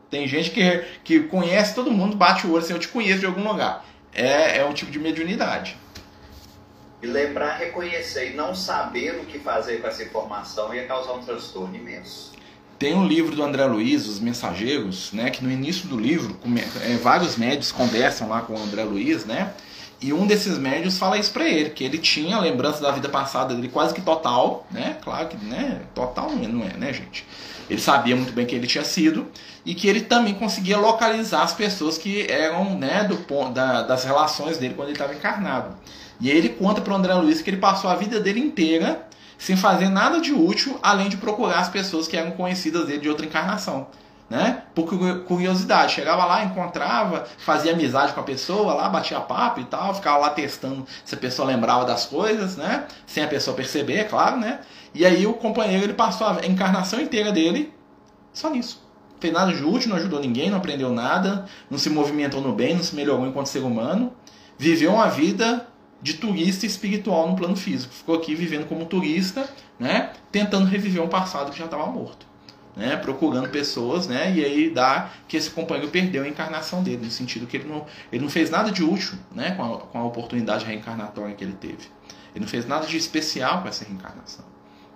[0.09, 3.25] Tem gente que, que conhece todo mundo, bate o olho assim, eu te conheço de
[3.25, 3.85] algum lugar.
[4.15, 5.77] É, é um tipo de mediunidade.
[7.01, 11.23] E lembrar, reconhecer e não saber o que fazer com essa informação ia causar um
[11.23, 12.33] transtorno imenso.
[12.79, 16.37] Tem um livro do André Luiz, Os Mensageiros, né, que no início do livro
[16.81, 19.53] é, vários médios conversam lá com o André Luiz, né,
[20.01, 23.55] e um desses médios fala isso para ele, que ele tinha lembrança da vida passada
[23.55, 27.25] dele quase que total, né, claro que né, total não é, né, gente.
[27.69, 29.27] Ele sabia muito bem que ele tinha sido
[29.65, 34.57] e que ele também conseguia localizar as pessoas que eram né, do, da, das relações
[34.57, 35.75] dele quando ele estava encarnado.
[36.19, 39.07] E aí ele conta para o André Luiz que ele passou a vida dele inteira
[39.37, 43.09] sem fazer nada de útil, além de procurar as pessoas que eram conhecidas dele de
[43.09, 43.87] outra encarnação.
[44.29, 44.63] Né?
[44.73, 44.87] Por
[45.25, 50.17] curiosidade, chegava lá, encontrava, fazia amizade com a pessoa lá, batia papo e tal, ficava
[50.17, 52.85] lá testando se a pessoa lembrava das coisas, né?
[53.05, 54.61] Sem a pessoa perceber, é claro, né?
[54.95, 57.73] E aí o companheiro ele passou a encarnação inteira dele
[58.31, 58.81] só nisso.
[59.11, 62.53] Não fez nada de útil, não ajudou ninguém, não aprendeu nada, não se movimentou no
[62.53, 64.13] bem, não se melhorou enquanto ser humano.
[64.57, 65.67] Viveu uma vida
[66.01, 67.93] de turista espiritual no plano físico.
[67.93, 72.25] Ficou aqui vivendo como turista, né, tentando reviver um passado que já estava morto.
[72.73, 77.11] Né, procurando pessoas, né, e aí dá que esse companheiro perdeu a encarnação dele, no
[77.11, 80.03] sentido que ele não, ele não fez nada de útil né, com, a, com a
[80.03, 81.87] oportunidade reencarnatória que ele teve.
[82.33, 84.54] Ele não fez nada de especial com essa reencarnação.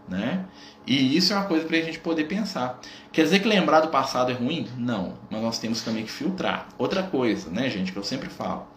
[0.10, 0.46] Né?
[0.88, 2.80] E isso é uma coisa para a gente poder pensar.
[3.12, 4.68] Quer dizer que lembrar do passado é ruim?
[4.76, 6.68] Não, mas nós temos também que filtrar.
[6.80, 8.68] Outra coisa, né, gente, que eu sempre falo.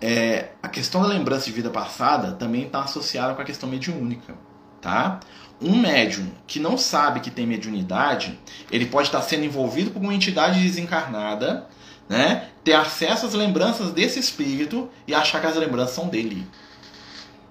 [0.00, 4.34] É, a questão da lembrança de vida passada também está associada com a questão mediúnica,
[4.80, 5.18] tá?
[5.60, 8.38] Um médium que não sabe que tem mediunidade,
[8.70, 11.66] ele pode estar sendo envolvido por uma entidade desencarnada,
[12.08, 12.50] né?
[12.62, 16.46] Ter acesso às lembranças desse espírito e achar que as lembranças são dele.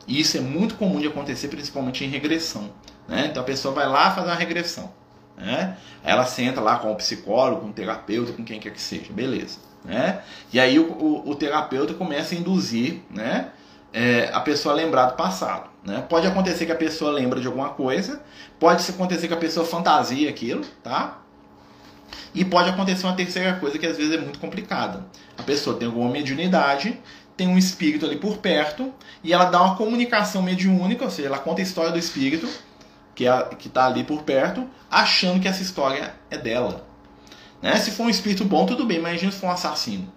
[0.07, 2.71] E isso é muito comum de acontecer, principalmente em regressão.
[3.07, 3.27] Né?
[3.29, 4.91] Então a pessoa vai lá fazer uma regressão.
[5.37, 5.77] Né?
[6.03, 9.59] Ela senta lá com o psicólogo, com o terapeuta, com quem quer que seja, beleza.
[9.83, 10.21] Né?
[10.51, 13.49] E aí o, o, o terapeuta começa a induzir né,
[13.93, 15.69] é, a pessoa a lembrar do passado.
[15.83, 16.03] Né?
[16.09, 18.21] Pode acontecer que a pessoa lembra de alguma coisa,
[18.59, 21.21] pode acontecer que a pessoa fantasia aquilo, tá?
[22.33, 25.05] E pode acontecer uma terceira coisa que às vezes é muito complicada.
[25.37, 26.99] A pessoa tem alguma mediunidade,
[27.37, 28.91] tem um espírito ali por perto,
[29.23, 32.49] e ela dá uma comunicação mediúnica, ou seja, ela conta a história do espírito
[33.17, 36.85] que é, está ali por perto, achando que essa história é dela.
[37.61, 37.75] Né?
[37.77, 40.11] Se for um espírito bom, tudo bem, imagina se for um assassino.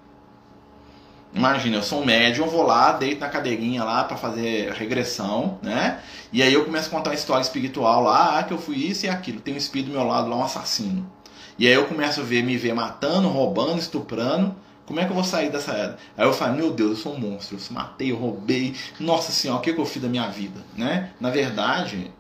[1.33, 6.01] Imagina, eu sou um médium, vou lá, deito na cadeirinha lá para fazer regressão, né?
[6.33, 9.07] E aí eu começo a contar uma história espiritual lá, ah, que eu fui isso
[9.07, 9.41] e aquilo.
[9.41, 11.11] Tem um espírito do meu lado lá, um assassino.
[11.57, 14.57] E aí eu começo a ver, me ver matando, roubando, estuprando.
[14.87, 15.99] Como é que eu vou sair dessa era?
[16.17, 18.75] Aí eu falo, meu Deus, eu sou um monstro, eu matei, eu roubei.
[18.99, 20.61] Nossa senhora, o que, que eu fiz da minha vida?
[20.77, 21.11] Né?
[21.21, 22.11] Na verdade,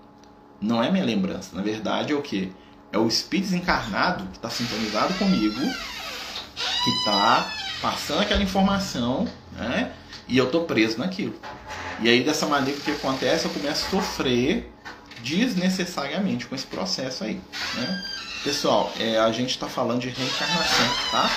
[0.60, 1.56] não é minha lembrança.
[1.56, 2.52] Na verdade, é o que?
[2.92, 5.60] É o espírito desencarnado que está sintonizado comigo,
[6.84, 9.92] que está passando aquela informação, né?
[10.28, 11.34] E eu tô preso naquilo.
[12.00, 13.44] E aí dessa maneira o que acontece?
[13.44, 14.72] Eu começo a sofrer
[15.22, 17.40] desnecessariamente com esse processo aí,
[17.74, 18.04] né?
[18.42, 21.30] Pessoal, é, a gente está falando de reencarnação, tá?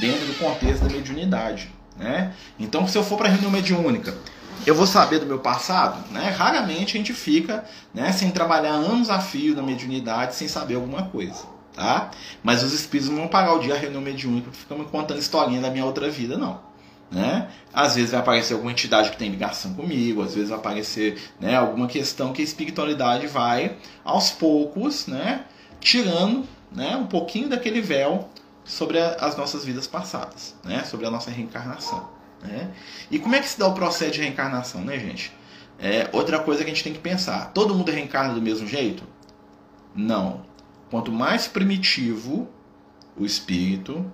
[0.00, 2.34] Dentro do contexto da mediunidade, né?
[2.58, 4.14] Então, se eu for para a reunião mediúnica,
[4.66, 6.28] eu vou saber do meu passado, né?
[6.30, 11.04] Raramente a gente fica, né, sem trabalhar anos a fio na mediunidade, sem saber alguma
[11.04, 12.10] coisa, tá?
[12.42, 15.18] Mas os espíritos não vão pagar o dia a reunião mediúnica para ficar me contando
[15.18, 16.60] historinha da minha outra vida, não.
[17.08, 17.46] Né?
[17.72, 21.54] Às vezes vai aparecer alguma entidade que tem ligação comigo, às vezes vai aparecer né,
[21.54, 25.44] alguma questão que a espiritualidade vai aos poucos, né,
[25.78, 28.28] tirando né, um pouquinho daquele véu
[28.66, 32.08] sobre a, as nossas vidas passadas, né, sobre a nossa reencarnação.
[32.42, 32.70] Né?
[33.10, 35.32] E como é que se dá o processo de reencarnação, né, gente?
[35.78, 37.52] É outra coisa que a gente tem que pensar.
[37.52, 39.04] Todo mundo reencarna do mesmo jeito?
[39.94, 40.42] Não.
[40.90, 42.48] Quanto mais primitivo
[43.16, 44.10] o espírito,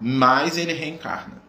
[0.00, 1.42] mais ele reencarna.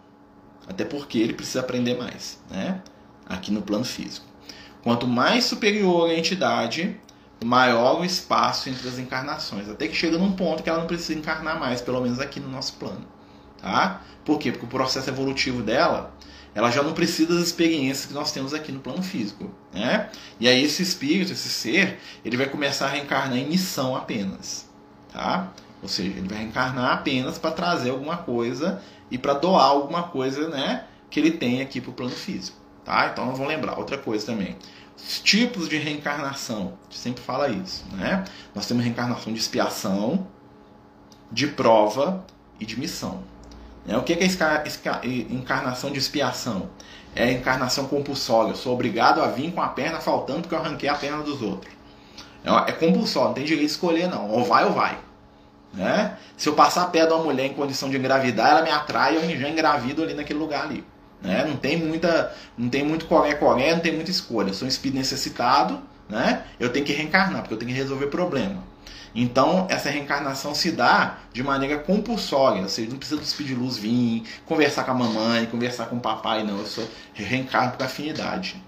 [0.67, 2.81] Até porque ele precisa aprender mais, né?
[3.25, 4.25] Aqui no plano físico.
[4.83, 6.99] Quanto mais superior a entidade,
[7.45, 9.69] maior o espaço entre as encarnações.
[9.69, 12.49] Até que chega num ponto que ela não precisa encarnar mais, pelo menos aqui no
[12.49, 13.05] nosso plano.
[13.61, 14.01] Tá?
[14.23, 14.51] Por quê?
[14.51, 16.13] Porque o processo evolutivo dela
[16.55, 20.09] ela já não precisa das experiências que nós temos aqui no plano físico, né?
[20.39, 24.65] E aí esse espírito, esse ser, ele vai começar a reencarnar em missão apenas,
[25.11, 25.51] tá?
[25.83, 28.81] Ou seja, ele vai reencarnar apenas para trazer alguma coisa
[29.11, 33.09] e para doar alguma coisa, né, que ele tem aqui para o plano físico, tá?
[33.11, 34.55] Então vamos lembrar outra coisa também.
[34.97, 38.23] Os tipos de reencarnação, a gente sempre fala isso, né?
[38.53, 40.27] Nós temos reencarnação de expiação,
[41.31, 42.25] de prova
[42.59, 43.23] e de missão.
[43.85, 43.97] Né?
[43.97, 46.69] O que é a encarnação de expiação?
[47.15, 48.51] É encarnação compulsória.
[48.51, 51.41] Eu sou obrigado a vir com a perna faltando porque eu arranquei a perna dos
[51.41, 51.73] outros.
[52.43, 54.29] É, é compulsório, não tem direito de escolher não.
[54.29, 54.97] Ou vai ou vai.
[55.73, 56.17] Né?
[56.37, 59.31] Se eu passar perto de uma mulher em condição de engravidar, ela me atrai e
[59.31, 60.83] eu já engravido ali naquele lugar ali.
[61.21, 61.45] Né?
[61.45, 64.49] Não tem muita, não tem muito coré-coré, não tem muita escolha.
[64.49, 66.43] Eu sou um espírito necessitado, né?
[66.59, 68.63] eu tenho que reencarnar, porque eu tenho que resolver problema.
[69.15, 73.61] Então, essa reencarnação se dá de maneira compulsória, ou seja, não precisa do espírito de
[73.61, 77.83] luz vir, conversar com a mamãe, conversar com o papai, não, eu sou reencarno por
[77.83, 78.61] afinidade.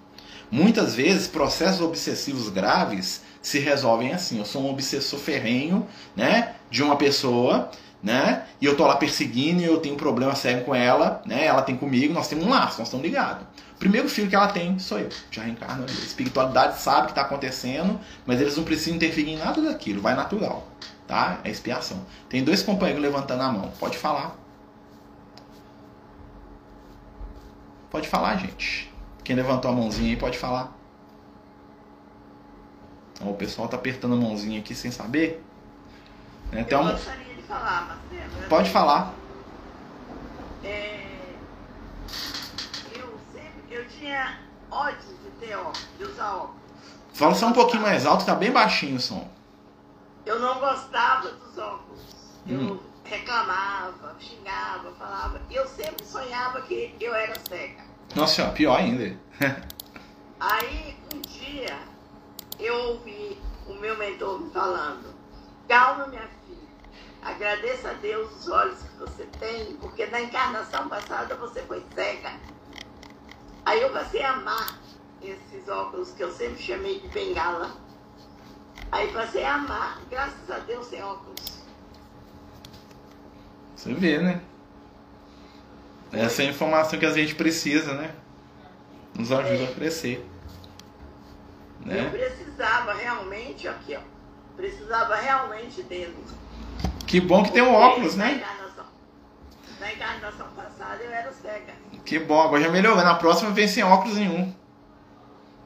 [0.50, 4.40] Muitas vezes, processos obsessivos graves se resolvem assim.
[4.40, 7.70] Eu sou um obsessor ferrenho, né, de uma pessoa,
[8.08, 11.46] né, e eu tô lá perseguindo e eu tenho um problema sério com ela, né,
[11.46, 13.46] ela tem comigo, nós temos um laço, nós estamos ligados.
[13.76, 15.92] O primeiro filho que ela tem sou eu, já reencarno ali.
[15.92, 20.02] A espiritualidade sabe o que está acontecendo, mas eles não precisam interferir em nada daquilo,
[20.02, 20.66] vai natural,
[21.06, 21.42] tá?
[21.44, 22.00] É expiação.
[22.30, 24.38] Tem dois companheiros levantando a mão, pode falar.
[27.90, 28.92] Pode falar, gente.
[29.22, 30.74] Quem levantou a mãozinha aí pode falar.
[33.14, 35.44] Então, o pessoal tá apertando a mãozinha aqui sem saber.
[36.52, 36.66] Né?
[36.70, 36.92] Eu um...
[36.92, 38.50] gostaria falar, Marcelo.
[38.50, 39.14] Pode falar.
[40.64, 41.06] É...
[42.96, 46.62] Eu sempre eu tinha ódio de ter óculos, de usar óculos.
[47.14, 49.28] Fala só um pouquinho mais alto, tá bem baixinho o som.
[50.26, 52.02] Eu não gostava dos óculos.
[52.46, 52.80] Eu hum.
[53.04, 55.42] reclamava, xingava, falava.
[55.50, 57.82] Eu sempre sonhava que eu era cega.
[58.16, 59.18] Nossa, pior ainda.
[60.40, 61.80] Aí um dia
[62.60, 65.14] eu ouvi o meu mentor me falando,
[65.68, 66.47] calma minha filha,
[67.28, 72.32] agradeça a Deus os olhos que você tem, porque na encarnação passada você foi cega.
[73.66, 74.80] Aí eu passei a amar
[75.22, 77.72] esses óculos que eu sempre chamei de bengala.
[78.92, 81.64] Aí passei a amar, graças a Deus sem óculos.
[83.76, 84.42] Você vê, né?
[86.12, 88.16] Essa é a informação que a gente precisa, né?
[89.14, 90.26] Nos ajuda a crescer.
[91.82, 92.06] Né?
[92.06, 94.02] Eu precisava realmente, aqui ó,
[94.56, 96.16] precisava realmente dele.
[97.06, 98.44] Que bom que tem um óculos, né?
[99.80, 101.74] Na encarnação passada eu era cega.
[102.04, 103.04] Que bom, agora já melhorou.
[103.04, 104.54] Na próxima vem sem óculos nenhum.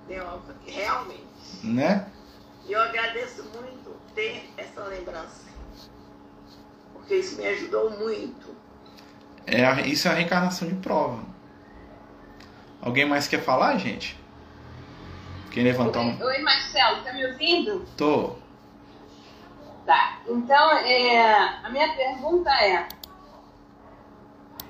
[0.09, 1.23] Óculos, realmente.
[1.63, 2.07] Né?
[2.67, 5.45] E eu agradeço muito ter essa lembrança.
[6.93, 8.55] Porque isso me ajudou muito.
[9.45, 11.23] É, isso é a reencarnação de prova.
[12.81, 14.17] Alguém mais quer falar, gente?
[15.51, 17.85] Quem levantou Oi, Oi, Marcelo, tá me ouvindo?
[17.97, 18.35] Tô.
[19.91, 20.21] Tá.
[20.25, 22.87] Então, é, a minha pergunta é: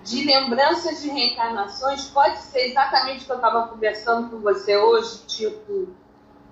[0.04, 5.24] de lembranças de reencarnações, pode ser exatamente o que eu estava conversando com você hoje,
[5.28, 5.90] tipo,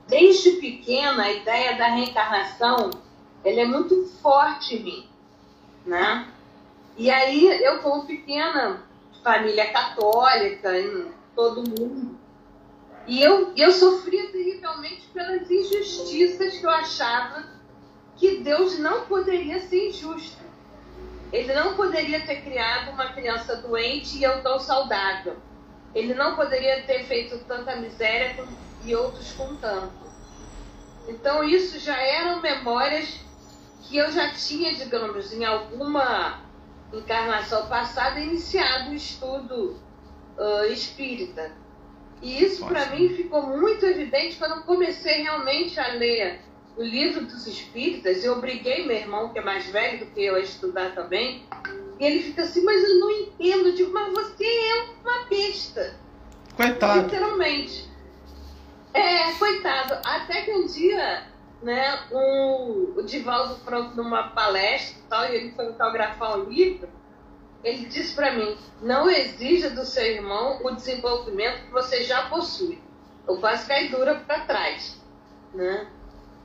[0.07, 2.91] desde pequena a ideia da reencarnação,
[3.43, 5.09] ela é muito forte em mim,
[5.83, 6.27] né?
[6.95, 8.83] E aí eu como pequena,
[9.23, 12.19] família católica, em todo mundo,
[13.07, 17.58] e eu, eu sofria terrivelmente pelas injustiças que eu achava
[18.19, 20.43] que Deus não poderia ser injusto.
[21.31, 25.37] Ele não poderia ter criado uma criança doente e eu tão saudável.
[25.95, 28.35] Ele não poderia ter feito tanta miséria
[28.83, 30.09] e outros com tanto.
[31.07, 33.19] Então, isso já eram memórias
[33.83, 36.41] que eu já tinha, digamos, em alguma
[36.93, 39.79] encarnação passada, iniciado o estudo
[40.37, 41.51] uh, espírita.
[42.21, 46.41] E isso para mim ficou muito evidente quando comecei realmente a ler
[46.79, 48.23] o livro dos espíritas.
[48.23, 51.45] Eu obriguei meu irmão, que é mais velho do que eu, a estudar também.
[51.99, 53.67] E ele fica assim, mas eu não entendo.
[53.67, 55.93] Eu digo, mas você é uma besta.
[56.55, 57.01] Coitado.
[57.01, 57.85] Literalmente.
[58.93, 59.99] É, coitado.
[60.05, 61.27] Até que um dia,
[61.61, 66.87] né, um, o Divaldo Franco, numa palestra e tal, e ele foi autografar um livro,
[67.61, 72.81] ele disse para mim: não exija do seu irmão o desenvolvimento que você já possui.
[73.27, 74.97] Eu quase caí dura para trás.
[75.53, 75.87] Né?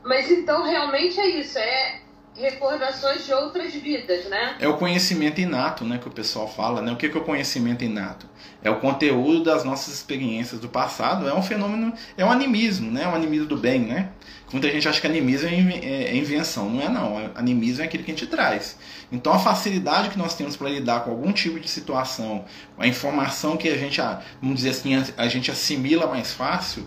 [0.05, 2.01] Mas então realmente é isso: é,
[2.37, 4.57] recordações de outras vidas, né?
[4.59, 6.93] É o conhecimento inato, né, que o pessoal fala, né?
[6.93, 8.29] O que é o conhecimento inato?
[8.63, 13.07] É o conteúdo das nossas experiências do passado, é um fenômeno, é um animismo, né?
[13.07, 14.11] Um animismo do bem, né?
[14.53, 17.31] Muita gente acha que animismo é, é, é invenção, não é não.
[17.35, 18.79] Animismo é aquilo que a gente traz.
[19.11, 22.45] Então a facilidade que nós temos para lidar com algum tipo de situação,
[22.79, 24.01] a informação que a gente,
[24.41, 26.87] vamos dizer assim, a gente assimila mais fácil,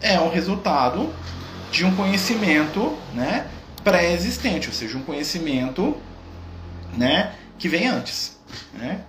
[0.00, 1.12] é um resultado
[1.70, 3.48] de um conhecimento, né?
[3.82, 5.96] pré-existente, ou seja, um conhecimento
[6.96, 8.38] né, que vem antes.
[8.74, 9.02] Né?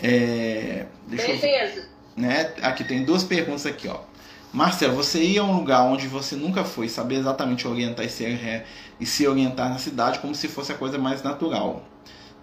[0.00, 1.32] É, deixa
[1.76, 1.84] Eu,
[2.16, 4.00] né, aqui tem duas perguntas aqui, ó.
[4.52, 8.62] Marcelo, você ia a um lugar onde você nunca foi, saber exatamente orientar e se,
[9.00, 11.82] e se orientar na cidade como se fosse a coisa mais natural,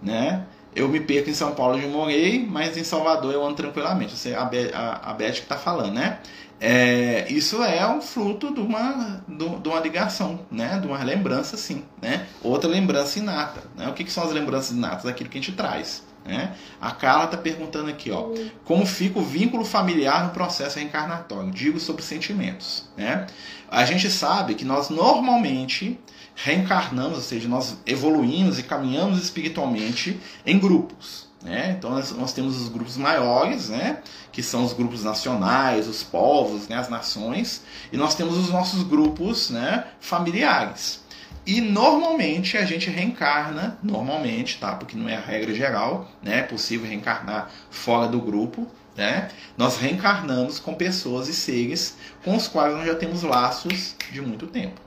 [0.02, 0.44] né?
[0.76, 4.16] Eu me perco em São Paulo onde morei, mas em Salvador eu ando tranquilamente.
[4.16, 6.20] Você, a, Be a, a Beth que está falando, né?
[6.62, 10.78] É, isso é um fruto de uma, de uma ligação, né?
[10.80, 11.84] de uma lembrança, sim.
[12.02, 12.28] Né?
[12.44, 13.64] Outra lembrança inata.
[13.76, 13.88] Né?
[13.88, 15.06] O que, que são as lembranças inatas?
[15.06, 16.04] Aquilo que a gente traz.
[16.26, 16.54] Né?
[16.82, 18.30] A Carla está perguntando aqui, ó,
[18.66, 21.50] como fica o vínculo familiar no processo reencarnatório?
[21.50, 22.90] Digo sobre sentimentos.
[22.98, 23.26] Né?
[23.70, 26.00] A gente sabe que nós normalmente
[26.36, 31.29] reencarnamos, ou seja, nós evoluímos e caminhamos espiritualmente em grupos.
[31.42, 31.76] Né?
[31.78, 34.00] Então nós, nós, temos os grupos maiores, né?
[34.32, 36.76] que são os grupos nacionais, os povos, né?
[36.76, 37.64] as nações,
[37.94, 39.86] e nós temos os nossos grupos né?
[40.02, 41.02] familiares.
[41.46, 44.76] E normalmente a gente reencarna, normalmente, tá?
[44.76, 46.40] Porque não é a regra geral, né?
[46.40, 49.30] É possível reencarnar fora do grupo, né?
[49.58, 54.46] Nós reencarnamos com pessoas e seres com os quais nós já temos laços de muito
[54.46, 54.80] tempo.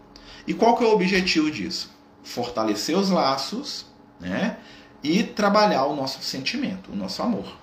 [0.46, 1.90] E qual que é o objetivo disso?
[2.22, 3.86] Fortalecer os laços,
[4.20, 4.56] né?
[5.02, 7.56] E trabalhar o nosso sentimento, o nosso amor.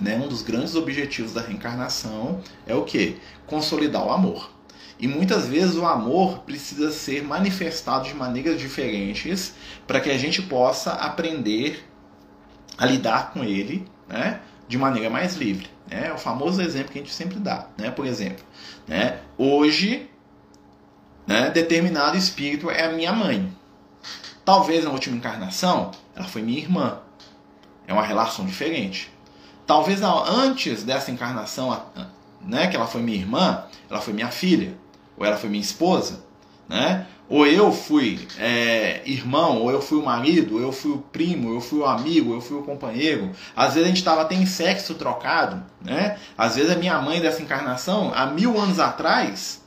[0.00, 0.16] Né?
[0.16, 3.18] Um dos grandes objetivos da reencarnação é o que?
[3.46, 4.50] Consolidar o amor.
[4.98, 9.54] E muitas vezes o amor precisa ser manifestado de maneiras diferentes
[9.86, 11.84] para que a gente possa aprender
[12.76, 14.40] a lidar com ele né?
[14.66, 15.68] de maneira mais livre.
[15.88, 16.08] Né?
[16.08, 17.68] É o famoso exemplo que a gente sempre dá.
[17.76, 17.90] Né?
[17.90, 18.44] Por exemplo,
[18.86, 19.20] né?
[19.36, 20.08] hoje
[21.26, 23.52] né, determinado espírito é a minha mãe.
[24.44, 26.98] Talvez na última encarnação ela foi minha irmã.
[27.86, 29.10] É uma relação diferente.
[29.66, 31.80] Talvez antes dessa encarnação,
[32.40, 34.74] né, que ela foi minha irmã, ela foi minha filha,
[35.16, 36.24] ou ela foi minha esposa,
[36.68, 37.06] né?
[37.28, 41.48] Ou eu fui é, irmão, ou eu fui o marido, ou eu fui o primo,
[41.48, 43.30] ou eu fui o amigo, ou eu fui o companheiro.
[43.54, 46.18] Às vezes a gente estava até em sexo trocado, né?
[46.36, 49.62] Às vezes a minha mãe dessa encarnação, há mil anos atrás,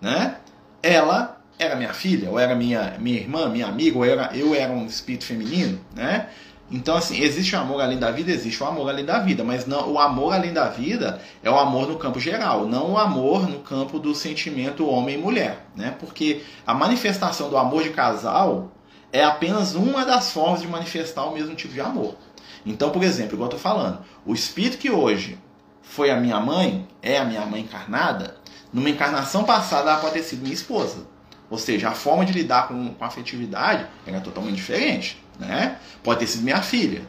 [0.00, 0.36] né?
[0.82, 4.72] Ela era minha filha, ou era minha, minha irmã, minha amiga, ou era, eu era
[4.72, 6.28] um espírito feminino, né?
[6.70, 9.66] Então, assim, existe o amor além da vida, existe o amor além da vida, mas
[9.66, 13.46] não o amor além da vida é o amor no campo geral, não o amor
[13.46, 15.94] no campo do sentimento homem e mulher, né?
[16.00, 18.72] Porque a manifestação do amor de casal
[19.12, 22.16] é apenas uma das formas de manifestar o mesmo tipo de amor.
[22.64, 25.38] Então, por exemplo, igual eu tô falando, o espírito que hoje
[25.82, 28.36] foi a minha mãe, é a minha mãe encarnada,
[28.72, 31.11] numa encarnação passada ela pode ter sido minha esposa.
[31.52, 35.22] Ou seja, a forma de lidar com, com afetividade era totalmente diferente.
[35.38, 35.76] Né?
[36.02, 37.02] Pode ter sido minha filha.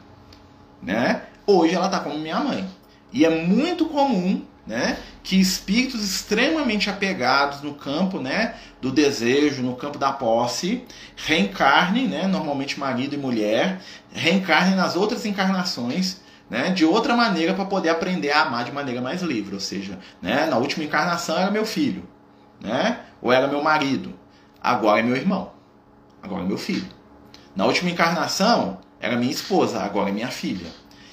[0.81, 1.21] Né?
[1.47, 2.67] Hoje ela está como minha mãe.
[3.13, 9.77] E é muito comum né, que espíritos extremamente apegados no campo né, do desejo, no
[9.77, 10.83] campo da posse,
[11.15, 13.79] reencarnem, né, normalmente marido e mulher,
[14.11, 16.19] reencarnem nas outras encarnações
[16.49, 19.53] né, de outra maneira para poder aprender a amar de maneira mais livre.
[19.53, 22.03] Ou seja, né, na última encarnação era meu filho,
[22.59, 24.21] né, ou era meu marido,
[24.63, 25.51] agora é meu irmão,
[26.21, 26.87] agora é meu filho.
[27.55, 30.67] Na última encarnação, era minha esposa, agora é minha filha.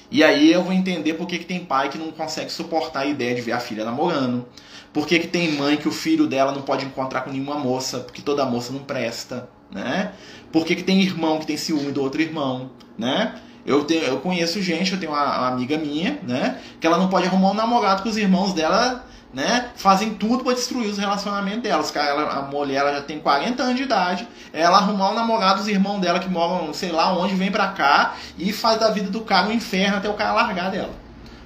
[0.09, 3.05] E aí eu vou entender por que, que tem pai que não consegue suportar a
[3.05, 4.45] ideia de ver a filha namorando.
[4.91, 7.99] Por que, que tem mãe que o filho dela não pode encontrar com nenhuma moça,
[7.99, 10.11] porque toda moça não presta, né?
[10.51, 13.35] Por que, que tem irmão que tem ciúme do outro irmão, né?
[13.65, 16.59] Eu, tenho, eu conheço gente, eu tenho uma, uma amiga minha, né?
[16.79, 20.53] Que ela não pode arrumar um namorado com os irmãos dela né, fazem tudo para
[20.53, 21.95] destruir os relacionamentos delas.
[21.95, 25.67] Ela, a mulher ela já tem 40 anos de idade, ela arrumar um namorado, os
[25.67, 29.21] irmãos dela que moram, sei lá onde, vem pra cá e faz da vida do
[29.21, 30.93] cara um inferno até o cara largar dela.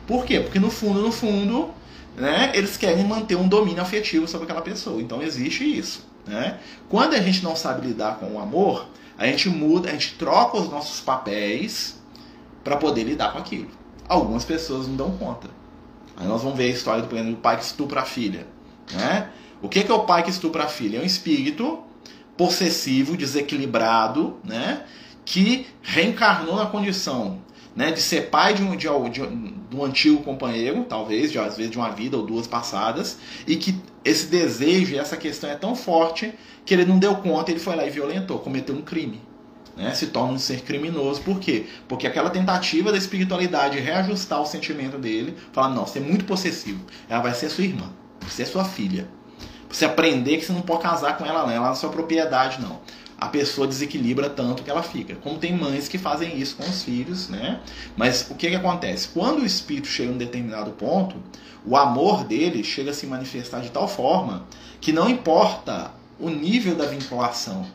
[0.08, 0.40] Por quê?
[0.40, 1.72] Porque no fundo, no fundo,
[2.16, 5.02] né, eles querem manter um domínio afetivo sobre aquela pessoa.
[5.02, 6.06] Então existe isso.
[6.26, 6.58] Né?
[6.90, 10.58] Quando a gente não sabe lidar com o amor, a gente muda, a gente troca
[10.58, 12.00] os nossos papéis
[12.64, 13.70] para poder lidar com aquilo.
[14.08, 15.48] Algumas pessoas não dão conta.
[16.18, 18.48] Aí nós vamos ver a história do, do pai que estupra a filha.
[18.92, 19.30] Né?
[19.62, 20.98] O que é o pai que estupra a filha?
[20.98, 21.80] É um espírito
[22.38, 24.84] possessivo, desequilibrado, né?
[25.24, 27.42] que reencarnou na condição
[27.76, 31.58] né, de ser pai de um, de, de, de um antigo companheiro, talvez, de, às
[31.58, 35.56] vezes de uma vida ou duas passadas, e que esse desejo e essa questão é
[35.56, 36.34] tão forte
[36.66, 39.22] que ele não deu conta, ele foi lá e violentou, cometeu um crime.
[39.76, 41.22] Né, se torna um ser criminoso.
[41.22, 41.66] Por quê?
[41.88, 46.84] Porque aquela tentativa da espiritualidade reajustar o sentimento dele, falar, não, você é muito possessivo.
[47.10, 47.90] Ela vai ser sua irmã,
[48.22, 49.08] vai ser sua filha.
[49.70, 51.52] Você aprender que você não pode casar com ela, não.
[51.52, 52.80] Ela é sua propriedade, não.
[53.18, 55.16] A pessoa desequilibra tanto que ela fica.
[55.16, 57.60] Como tem mães que fazem isso com os filhos, né?
[57.98, 59.10] Mas o que, que acontece?
[59.10, 61.18] Quando o espírito chega em um determinado ponto,
[61.66, 64.46] o amor dele chega a se manifestar de tal forma
[64.80, 67.66] que não importa o nível da vinculação,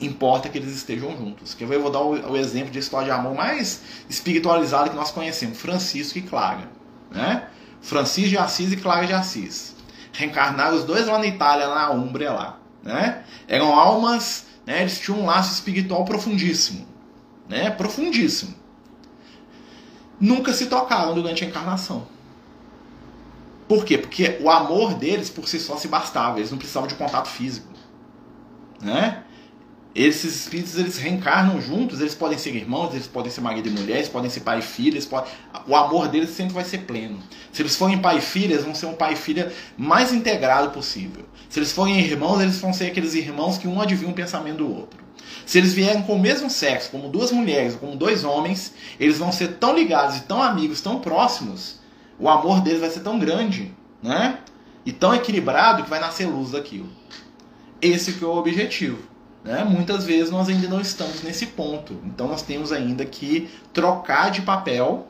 [0.00, 1.54] importa que eles estejam juntos.
[1.54, 5.58] Que eu vou dar o, exemplo de história de amor mais espiritualizada que nós conhecemos,
[5.58, 6.70] Francisco e Clara,
[7.10, 7.48] né?
[7.80, 9.74] Francisco de Assis e Clara de Assis.
[10.12, 13.24] Reencarnaram os dois lá na Itália, na Úmbria lá, né?
[13.48, 14.80] Eram almas, né?
[14.80, 16.86] Eles tinham um laço espiritual profundíssimo,
[17.48, 17.70] né?
[17.70, 18.54] Profundíssimo.
[20.20, 22.06] Nunca se tocaram durante a encarnação.
[23.68, 23.98] Por quê?
[23.98, 27.68] Porque o amor deles por si só se bastava, eles não precisavam de contato físico,
[28.80, 29.23] né?
[29.94, 33.98] Esses espíritos eles reencarnam juntos, eles podem ser irmãos, eles podem ser marido e mulher,
[33.98, 35.30] eles podem ser pai e filha, podem...
[35.68, 37.20] o amor deles sempre vai ser pleno.
[37.52, 40.70] Se eles forem pai e filha, eles vão ser um pai e filha mais integrado
[40.70, 41.24] possível.
[41.48, 44.74] Se eles forem irmãos, eles vão ser aqueles irmãos que um adivinha o pensamento do
[44.74, 44.98] outro.
[45.46, 49.18] Se eles vierem com o mesmo sexo, como duas mulheres ou como dois homens, eles
[49.18, 51.78] vão ser tão ligados e tão amigos, tão próximos,
[52.18, 53.72] o amor deles vai ser tão grande,
[54.02, 54.38] né?
[54.84, 56.88] E tão equilibrado que vai nascer luz daquilo.
[57.80, 59.13] Esse que é o objetivo.
[59.44, 59.62] Né?
[59.62, 62.00] Muitas vezes nós ainda não estamos nesse ponto.
[62.06, 65.06] Então nós temos ainda que trocar de papel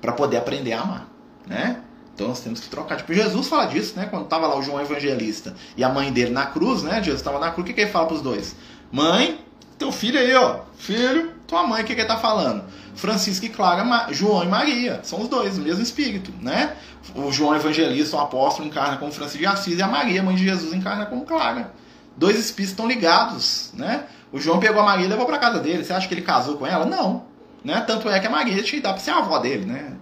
[0.00, 1.08] para poder aprender a amar.
[1.46, 1.80] Né?
[2.14, 2.96] Então nós temos que trocar.
[2.96, 4.06] Tipo, Jesus fala disso, né?
[4.06, 7.02] Quando estava lá o João Evangelista e a mãe dele na cruz, né?
[7.02, 8.54] Jesus estava na cruz, o que, que ele fala para os dois?
[8.92, 9.40] Mãe,
[9.78, 10.60] teu filho aí, ó.
[10.76, 12.64] Filho, tua mãe, o que, que ele tá falando?
[12.94, 15.00] Francisco e Clara, João e Maria.
[15.04, 16.76] São os dois, o mesmo espírito, né?
[17.14, 20.44] O João Evangelista, o apóstolo, encarna como Francisco de Assis e a Maria, mãe de
[20.44, 21.72] Jesus, encarna como Clara
[22.18, 24.04] dois espíritos estão ligados, né?
[24.32, 25.84] O João pegou a Maria e levou para casa dele.
[25.84, 26.84] Você acha que ele casou com ela?
[26.84, 27.24] Não.
[27.64, 27.80] Né?
[27.86, 29.92] Tanto é que a Maria tinha dá para ser a avó dele, né?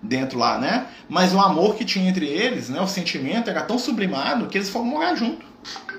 [0.00, 0.86] Dentro lá, né?
[1.08, 2.80] Mas o amor que tinha entre eles, né?
[2.80, 5.44] O sentimento era tão sublimado que eles foram morar junto.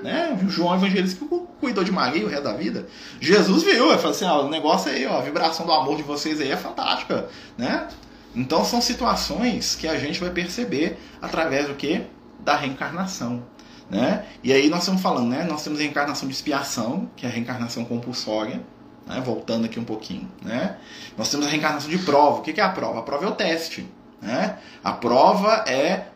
[0.02, 0.38] Né?
[0.44, 1.26] O João Evangelista
[1.60, 2.88] cuidou de Maria o resto da vida.
[3.20, 6.42] Jesus viu, ele falou assim: o negócio aí, ó, a vibração do amor de vocês
[6.42, 7.88] aí é fantástica, né?
[8.36, 12.02] Então são situações que a gente vai perceber através do que?
[12.40, 13.44] Da reencarnação.
[13.90, 14.26] Né?
[14.44, 15.44] E aí nós estamos falando, né?
[15.44, 18.62] nós temos a reencarnação de expiação, que é a reencarnação compulsória,
[19.06, 19.22] né?
[19.22, 20.30] voltando aqui um pouquinho.
[20.42, 20.78] Né?
[21.18, 22.40] Nós temos a reencarnação de prova.
[22.40, 23.00] O que é a prova?
[23.00, 23.88] A prova é o teste.
[24.22, 24.58] Né?
[24.84, 26.08] A prova é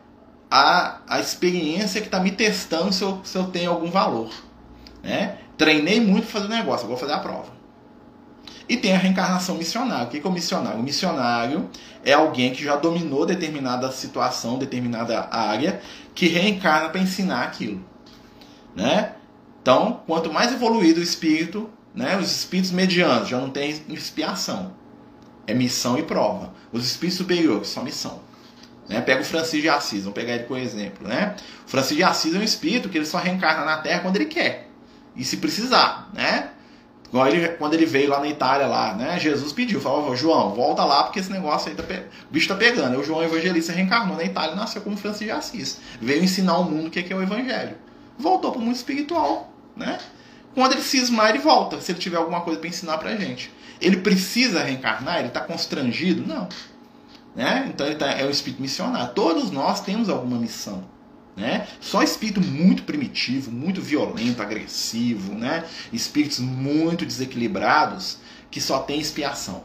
[0.50, 4.32] a, a experiência que está me testando se eu, se eu tenho algum valor.
[5.02, 5.38] Né?
[5.56, 7.57] Treinei muito para fazer o negócio, vou fazer a prova.
[8.68, 10.06] E tem a reencarnação missionária.
[10.06, 10.78] O que é o missionário?
[10.78, 11.70] O missionário
[12.04, 15.80] é alguém que já dominou determinada situação, determinada área,
[16.14, 17.82] que reencarna para ensinar aquilo.
[18.76, 19.12] Né?
[19.62, 24.72] Então, quanto mais evoluído o espírito, né, os espíritos medianos já não têm expiação.
[25.46, 26.52] É missão e prova.
[26.70, 28.20] Os espíritos superiores só missão.
[28.86, 29.00] Né?
[29.00, 31.08] Pega o Francisco de Assis, vamos pegar ele como exemplo.
[31.08, 31.34] Né?
[31.66, 34.26] O Francisco de Assis é um espírito que ele só reencarna na Terra quando ele
[34.26, 34.68] quer.
[35.16, 36.10] E se precisar.
[36.12, 36.50] Né?
[37.08, 39.18] Igual ele, quando ele veio lá na Itália, lá, né?
[39.18, 41.94] Jesus pediu, falou, João, volta lá porque esse negócio aí, tá pe...
[41.94, 42.92] o bicho tá pegando.
[42.92, 45.80] Aí o João Evangelista reencarnou na Itália nasceu como Francisco de Assis.
[46.00, 47.76] Veio ensinar ao mundo o que é, que é o Evangelho.
[48.18, 49.98] Voltou para o mundo espiritual, né?
[50.54, 53.50] Quando ele cismar, ele volta, se ele tiver alguma coisa para ensinar pra gente.
[53.80, 55.18] Ele precisa reencarnar?
[55.18, 56.26] Ele está constrangido?
[56.26, 56.48] Não.
[57.34, 57.66] Né?
[57.68, 59.14] Então ele tá, é um espírito missionário.
[59.14, 60.82] Todos nós temos alguma missão.
[61.38, 61.68] Né?
[61.80, 65.64] Só espírito muito primitivo, muito violento, agressivo, né?
[65.92, 68.18] espíritos muito desequilibrados
[68.50, 69.62] que só tem expiação.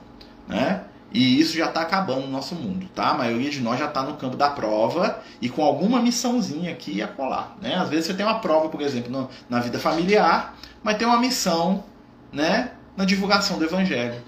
[0.47, 0.83] Né?
[1.11, 3.09] E isso já está acabando no nosso mundo, tá?
[3.09, 7.03] A maioria de nós já está no campo da prova e com alguma missãozinha aqui
[7.03, 7.75] a colar, né?
[7.75, 11.19] Às vezes você tem uma prova, por exemplo, no, na vida familiar, mas tem uma
[11.19, 11.83] missão,
[12.31, 12.71] né?
[12.97, 14.21] Na divulgação do evangelho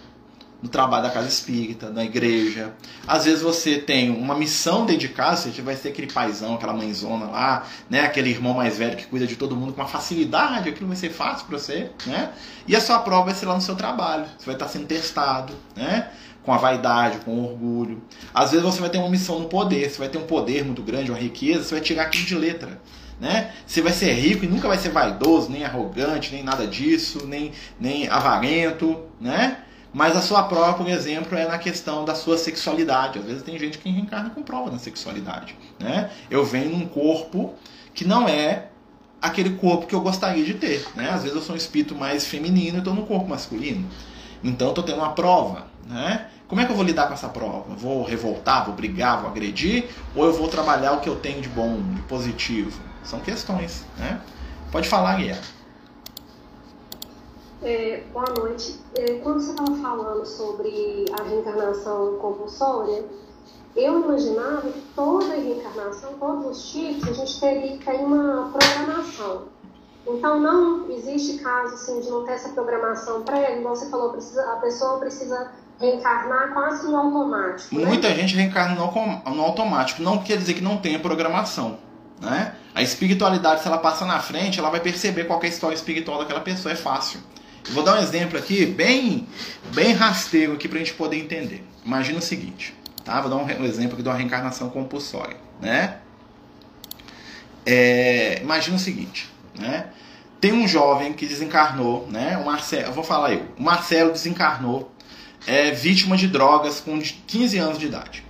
[0.62, 2.74] no trabalho da casa espírita, na igreja.
[3.08, 7.66] Às vezes você tem uma missão dedicada, você vai ser aquele paizão, aquela mãezona lá,
[7.90, 8.02] né?
[8.02, 11.10] aquele irmão mais velho que cuida de todo mundo com uma facilidade, aquilo vai ser
[11.10, 12.32] fácil para você, né?
[12.68, 15.54] E a sua prova vai ser lá no seu trabalho, você vai estar sendo testado,
[15.76, 16.10] né?
[16.44, 18.02] Com a vaidade, com o orgulho.
[18.34, 20.82] Às vezes você vai ter uma missão no poder, você vai ter um poder muito
[20.82, 22.80] grande, uma riqueza, você vai tirar aquilo de letra.
[23.20, 23.52] Né?
[23.66, 27.54] Você vai ser rico e nunca vai ser vaidoso, nem arrogante, nem nada disso, nem,
[27.80, 29.60] nem avarento, né?
[29.96, 33.18] Mas a sua prova, por exemplo, é na questão da sua sexualidade.
[33.18, 35.56] Às vezes tem gente que reencarna com prova na sexualidade.
[35.80, 36.12] Né?
[36.30, 37.54] Eu venho num corpo
[37.94, 38.66] que não é
[39.22, 40.86] aquele corpo que eu gostaria de ter.
[40.98, 41.10] Né?
[41.10, 43.88] Às vezes eu sou um espírito mais feminino e estou no corpo masculino.
[44.44, 45.66] Então estou tendo uma prova.
[45.88, 46.28] Né?
[46.46, 47.74] Como é que eu vou lidar com essa prova?
[47.76, 49.88] Vou revoltar, vou brigar, vou agredir?
[50.14, 52.82] Ou eu vou trabalhar o que eu tenho de bom, de positivo?
[53.02, 53.86] São questões.
[53.98, 54.20] Né?
[54.74, 55.55] Pode falar, Guilherme.
[57.66, 58.80] É, boa noite.
[58.96, 63.04] É, quando você estava falando sobre a reencarnação compulsória,
[63.76, 69.46] eu imaginava que toda reencarnação, todos os tipos, a gente teria que ter uma programação.
[70.08, 74.44] Então, não existe caso assim, de não ter essa programação prévia, igual você falou, precisa,
[74.44, 77.74] a pessoa precisa reencarnar quase no automático.
[77.74, 77.86] Né?
[77.88, 81.80] Muita gente reencarna no, no automático, não quer dizer que não tenha programação.
[82.22, 82.54] Né?
[82.76, 86.20] A espiritualidade, se ela passa na frente, ela vai perceber qual é a história espiritual
[86.20, 87.20] daquela pessoa, é fácil.
[87.72, 89.28] Vou dar um exemplo aqui, bem,
[89.74, 91.64] bem rasteiro aqui para a gente poder entender.
[91.84, 93.20] Imagina o seguinte, tá?
[93.22, 95.98] Vou dar um exemplo aqui de uma reencarnação compulsória, né?
[97.66, 99.88] É, imagina o seguinte, né?
[100.40, 102.38] Tem um jovem que desencarnou, né?
[102.38, 103.48] O Marcelo, vou falar eu.
[103.58, 104.92] O Marcelo desencarnou,
[105.48, 108.24] é vítima de drogas com 15 anos de idade.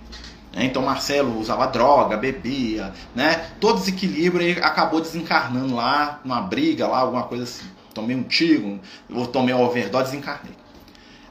[0.54, 0.64] Né?
[0.64, 3.50] Então Marcelo usava droga, bebia, né?
[3.60, 7.75] Todo desequilíbrio e acabou desencarnando lá, numa briga lá, alguma coisa assim.
[7.96, 8.78] Tomei um tiro,
[9.10, 10.52] ou tomei uma overdose, desencarnei.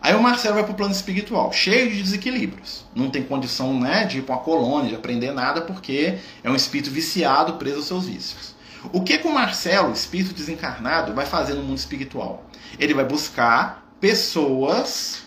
[0.02, 2.84] Aí o Marcelo vai para o plano espiritual, cheio de desequilíbrios.
[2.96, 6.56] Não tem condição né, de ir para uma colônia, de aprender nada, porque é um
[6.56, 8.56] espírito viciado, preso aos seus vícios.
[8.92, 12.44] O que, que o Marcelo, espírito desencarnado, vai fazer no mundo espiritual?
[12.80, 15.24] Ele vai buscar pessoas,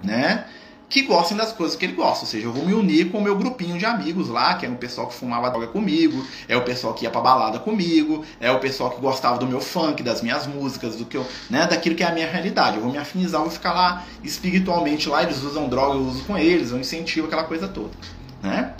[0.00, 0.46] né?
[0.88, 2.24] Que gostem das coisas que ele gosta.
[2.24, 4.68] Ou seja, eu vou me unir com o meu grupinho de amigos lá, que é
[4.68, 8.50] o pessoal que fumava droga comigo, é o pessoal que ia pra balada comigo, é
[8.52, 11.96] o pessoal que gostava do meu funk, das minhas músicas, do que eu, né, daquilo
[11.96, 12.76] que é a minha realidade.
[12.76, 16.38] Eu vou me afinizar, vou ficar lá espiritualmente lá, eles usam droga, eu uso com
[16.38, 17.90] eles, eu incentivo aquela coisa toda,
[18.42, 18.72] né?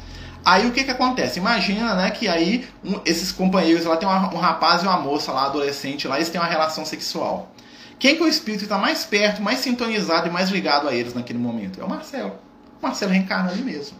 [0.44, 1.40] Aí o que que acontece?
[1.40, 5.32] Imagina, né, que aí um, esses companheiros lá tem uma, um rapaz e uma moça
[5.32, 7.50] lá, adolescente lá, eles têm uma relação sexual.
[7.98, 10.94] Quem que é o espírito que está mais perto, mais sintonizado e mais ligado a
[10.94, 11.80] eles naquele momento?
[11.80, 12.34] É o Marcelo.
[12.80, 13.96] O Marcelo reencarna ali mesmo.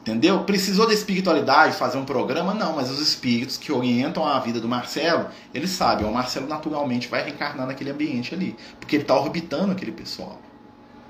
[0.00, 0.42] Entendeu?
[0.44, 2.54] Precisou da espiritualidade fazer um programa?
[2.54, 7.08] Não, mas os espíritos que orientam a vida do Marcelo, eles sabem, o Marcelo naturalmente
[7.08, 10.40] vai reencarnar naquele ambiente ali, porque ele está orbitando aquele pessoal.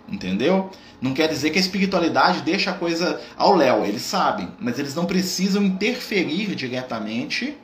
[0.08, 0.70] Entendeu?
[1.00, 4.96] Não quer dizer que a espiritualidade deixa a coisa ao léu, eles sabem, mas eles
[4.96, 7.56] não precisam interferir diretamente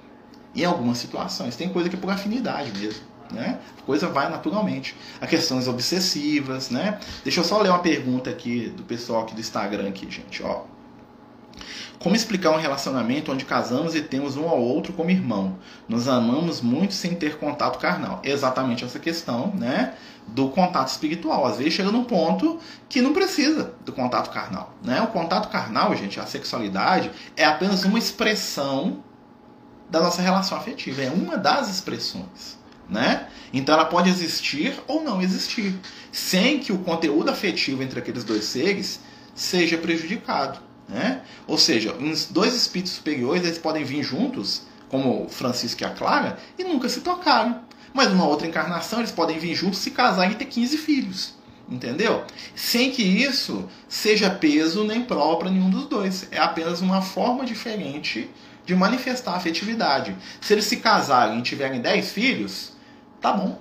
[0.55, 1.57] em algumas situações.
[1.57, 3.14] Tem coisa que é por afinidade mesmo.
[3.33, 3.59] Né?
[3.79, 4.97] A coisa vai naturalmente.
[5.21, 6.99] A questões obsessivas, né?
[7.23, 10.63] Deixa eu só ler uma pergunta aqui do pessoal aqui do Instagram aqui, gente, ó.
[11.99, 15.57] Como explicar um relacionamento onde casamos e temos um ao outro como irmão?
[15.89, 18.21] Nos amamos muito sem ter contato carnal.
[18.23, 19.95] Exatamente essa questão, né?
[20.29, 21.47] Do contato espiritual.
[21.47, 22.59] Às vezes chega num ponto
[22.89, 25.01] que não precisa do contato carnal, né?
[25.01, 29.03] O contato carnal, gente, a sexualidade é apenas uma expressão
[29.89, 32.59] da nossa relação afetiva, é uma das expressões,
[32.89, 33.29] né?
[33.53, 35.75] Então ela pode existir ou não existir,
[36.13, 39.01] sem que o conteúdo afetivo entre aqueles dois seres
[39.35, 40.59] seja prejudicado.
[40.89, 41.23] Né?
[41.47, 41.95] Ou seja,
[42.31, 47.01] dois espíritos superiores eles podem vir juntos, como Francisco e a Clara, e nunca se
[47.01, 47.63] tocaram.
[47.93, 51.35] Mas numa outra encarnação eles podem vir juntos, se casar e ter 15 filhos.
[51.69, 52.25] Entendeu?
[52.55, 56.29] Sem que isso seja peso nem prova para nenhum dos dois.
[56.31, 58.29] É apenas uma forma diferente
[58.67, 60.15] de manifestar a afetividade.
[60.41, 62.73] Se eles se casarem e tiverem 10 filhos,
[63.25, 63.59] tá bom.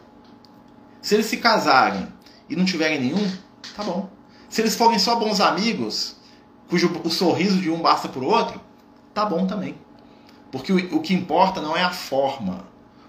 [1.02, 2.06] Se eles se casarem
[2.50, 3.32] e não tiverem nenhum,
[3.74, 4.10] tá bom.
[4.50, 6.18] Se eles forem só bons amigos,
[6.68, 8.60] cujo o sorriso de um basta para o outro,
[9.14, 9.78] tá bom também.
[10.52, 12.68] Porque o, o que importa não é a forma,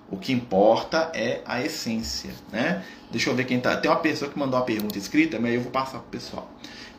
[0.09, 2.85] o que importa é a essência, né?
[3.11, 3.77] Deixa eu ver quem tá.
[3.77, 6.49] Tem uma pessoa que mandou uma pergunta escrita, mas eu vou passar pro pessoal.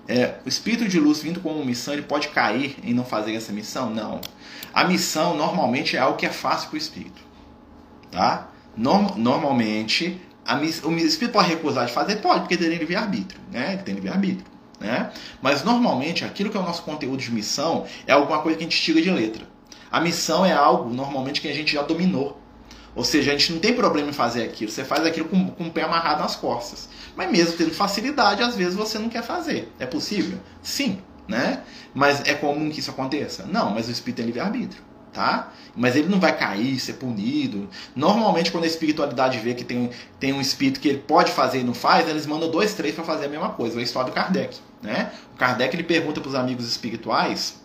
[0.06, 3.54] É, o espírito de luz vindo como missão, ele pode cair em não fazer essa
[3.54, 3.90] missão?
[3.90, 4.20] Não.
[4.74, 7.22] A missão normalmente é algo que é fácil para o espírito,
[8.12, 8.50] tá?
[8.78, 13.78] Norm, normalmente a, o espírito pode recusar de fazer, pode, porque tem livre arbítrio, né?
[13.78, 14.46] Tem livre arbítrio.
[14.80, 15.10] Né?
[15.42, 18.68] Mas normalmente aquilo que é o nosso conteúdo de missão é alguma coisa que a
[18.68, 19.48] gente tira de letra.
[19.92, 22.42] A missão é algo normalmente que a gente já dominou.
[22.94, 24.72] Ou seja, a gente não tem problema em fazer aquilo.
[24.72, 26.88] Você faz aquilo com, com o pé amarrado nas costas.
[27.16, 29.72] Mas mesmo tendo facilidade, às vezes você não quer fazer.
[29.80, 30.40] É possível?
[30.62, 31.02] Sim.
[31.28, 31.62] Né?
[31.94, 33.46] Mas é comum que isso aconteça?
[33.46, 34.84] Não, mas o espírito é livre-arbítrio
[35.16, 35.52] tá?
[35.76, 37.70] Mas ele não vai cair, ser punido.
[37.96, 39.90] Normalmente, quando a espiritualidade vê que tem,
[40.20, 43.04] tem um espírito que ele pode fazer e não faz, eles mandam dois, três para
[43.04, 43.78] fazer a mesma coisa.
[43.78, 45.12] É a história do Kardec, né?
[45.34, 47.56] O Kardec ele pergunta para os amigos espirituais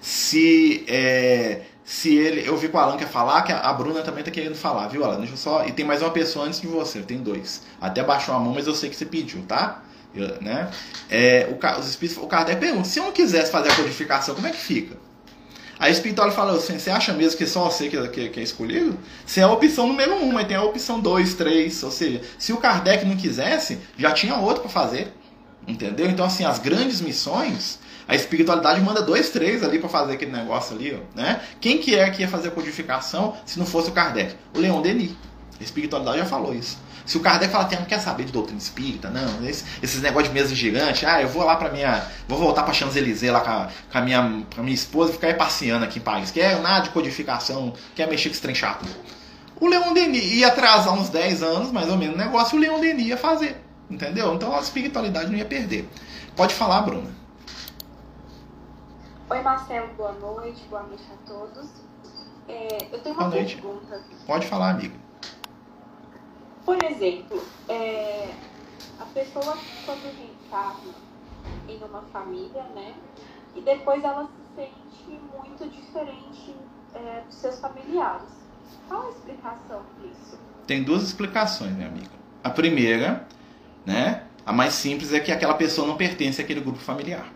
[0.00, 2.48] se é, se ele.
[2.48, 5.04] Eu vi com o Alan quer falar, que a Bruna também tá querendo falar, viu,
[5.04, 5.18] Alan?
[5.18, 5.66] Deixa eu só.
[5.66, 7.62] E tem mais uma pessoa antes de você, tem dois.
[7.80, 9.82] Até baixou a mão, mas eu sei que você pediu, tá?
[10.14, 10.70] Eu, né?
[11.08, 14.46] É, o, os espíritos, o Kardec pergunta: se eu não quisesse fazer a codificação, como
[14.46, 14.96] é que fica?
[15.80, 18.98] A espiritual fala assim: você acha mesmo que só você que, que, que é escolhido?
[19.24, 21.82] Você é a opção número um, mas tem a opção dois, três.
[21.82, 25.10] Ou seja, se o Kardec não quisesse, já tinha outro para fazer.
[25.66, 26.08] Entendeu?
[26.10, 30.76] Então, assim, as grandes missões, a espiritualidade manda dois, três ali para fazer aquele negócio
[30.76, 31.40] ali, ó, né?
[31.60, 34.34] Quem que é que ia fazer a codificação se não fosse o Kardec?
[34.54, 35.12] O Leon Denis.
[35.58, 36.76] A espiritualidade já falou isso.
[37.06, 40.32] Se o Kardec fala que não quer saber de doutrina espírita, não, esses, esses negócios
[40.32, 42.04] de mesa gigante, ah, eu vou lá pra minha.
[42.28, 45.14] Vou voltar pra Champs-Élysées lá com a, com, a minha, com a minha esposa e
[45.14, 46.30] ficar aí passeando aqui em Paris.
[46.30, 48.84] Quer nada de codificação, quer mexer com esse trem chato.
[49.60, 52.80] O Leon Denis ia atrasar uns 10 anos, mais ou menos, o negócio, o Leon
[52.80, 53.60] Denis ia fazer.
[53.90, 54.34] Entendeu?
[54.34, 55.88] Então a espiritualidade não ia perder.
[56.36, 57.10] Pode falar, Bruna.
[59.28, 61.68] Oi, Marcelo, boa noite, boa noite a todos.
[62.48, 63.56] É, eu tenho uma Boa noite.
[63.56, 64.00] pergunta.
[64.26, 64.94] Pode falar, amiga.
[66.64, 68.28] Por exemplo, é,
[68.98, 70.94] a pessoa quando reencarna
[71.68, 72.94] em uma família, né?
[73.54, 76.54] E depois ela se sente muito diferente
[76.94, 78.28] é, dos seus familiares.
[78.88, 80.38] Qual a explicação disso?
[80.66, 82.10] Tem duas explicações, minha amiga.
[82.44, 83.26] A primeira,
[83.84, 84.24] né?
[84.44, 87.26] A mais simples é que aquela pessoa não pertence àquele grupo familiar.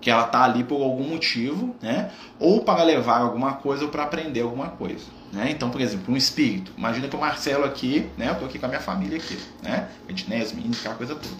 [0.00, 2.12] Que ela tá ali por algum motivo, né?
[2.38, 5.06] Ou para levar alguma coisa ou para aprender alguma coisa.
[5.32, 5.50] Né?
[5.50, 6.72] Então, por exemplo, um espírito.
[6.78, 8.30] Imagina que o Marcelo aqui, né?
[8.30, 9.88] Eu tô aqui com a minha família aqui, né?
[10.08, 11.34] Edneia, os meninos, aquela coisa toda.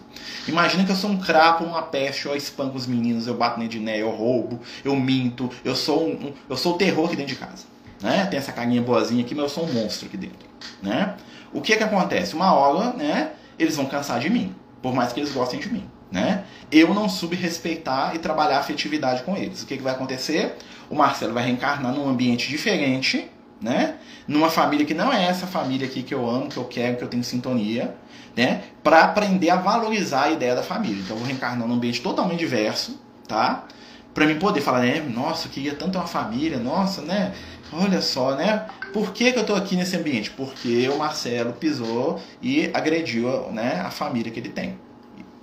[0.49, 3.65] Imagina que eu sou um crapo, uma peste, eu espanco os meninos, eu bato na
[3.65, 7.35] Edneia, eu roubo, eu minto, eu sou um, um- eu sou o terror aqui dentro
[7.35, 7.65] de casa.
[8.03, 8.27] Né?
[8.27, 10.47] Tem essa carinha boazinha aqui, mas eu sou um monstro aqui dentro.
[10.83, 11.15] Né?
[11.53, 12.35] O que que acontece?
[12.35, 13.31] Uma hora, né?
[13.59, 15.89] Eles vão cansar de mim, por mais que eles gostem de mim.
[16.13, 16.45] Né?
[16.71, 19.63] Eu não subrespeitar e trabalhar a afetividade com eles.
[19.63, 20.57] O que, que vai acontecer?
[20.91, 23.29] O Marcelo vai reencarnar num ambiente diferente,
[23.61, 23.97] né?
[24.27, 27.05] Numa família que não é essa família aqui que eu amo, que eu quero, que
[27.05, 27.97] eu tenho sintonia,
[28.37, 28.65] né?
[28.83, 31.01] Para aprender a valorizar a ideia da família.
[31.03, 33.65] Então eu vou reencarnar num ambiente totalmente diverso, tá?
[34.13, 35.01] Para mim poder falar, né?
[35.01, 37.33] Nossa, eu queria tanto uma família, nossa, né?
[37.73, 38.67] Olha só, né?
[38.93, 40.31] Por que, que eu tô aqui nesse ambiente?
[40.31, 44.79] Porque o Marcelo pisou e agrediu né, a família que ele tem.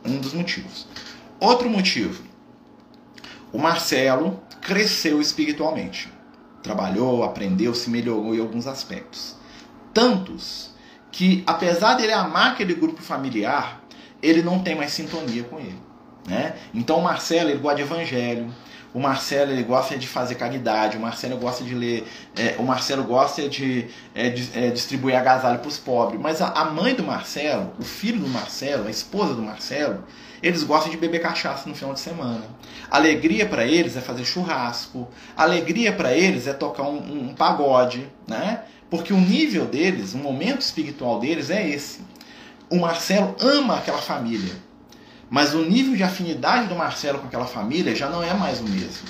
[0.06, 0.88] Um dos motivos.
[1.40, 2.24] Outro motivo.
[3.52, 6.13] O Marcelo cresceu espiritualmente.
[6.64, 9.36] Trabalhou, aprendeu, se melhorou em alguns aspectos.
[9.94, 10.72] Tantos
[11.12, 13.84] que, apesar dele amar aquele grupo familiar,
[14.22, 15.80] ele não tem mais sintonia com ele.
[16.28, 16.56] Né?
[16.74, 18.52] Então o Marcelo ele gosta de evangelho,
[18.94, 23.04] o Marcelo ele gosta de fazer caridade, o Marcelo gosta de ler, é, o Marcelo
[23.04, 26.20] gosta de, é, de- é, distribuir agasalho para os pobres.
[26.22, 30.04] Mas a, a mãe do Marcelo, o filho do Marcelo, a esposa do Marcelo,
[30.44, 32.42] eles gostam de beber cachaça no final de semana.
[32.92, 35.08] Alegria para eles é fazer churrasco.
[35.36, 38.62] Alegria para eles é tocar um, um- um pagode, né?
[38.90, 42.02] Porque o nível deles, o momento espiritual deles é esse.
[42.70, 44.54] O Marcelo ama aquela família.
[45.34, 48.66] Mas o nível de afinidade do Marcelo com aquela família já não é mais o
[48.66, 49.08] mesmo.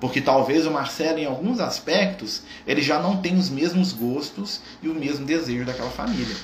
[0.00, 4.88] Porque talvez o Marcelo, em alguns aspectos, ele já não tem os mesmos gostos e
[4.88, 6.34] o mesmo desejo daquela família.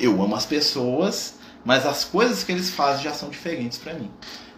[0.00, 1.34] Eu amo as pessoas,
[1.64, 4.10] mas as coisas que eles fazem já são diferentes para mim.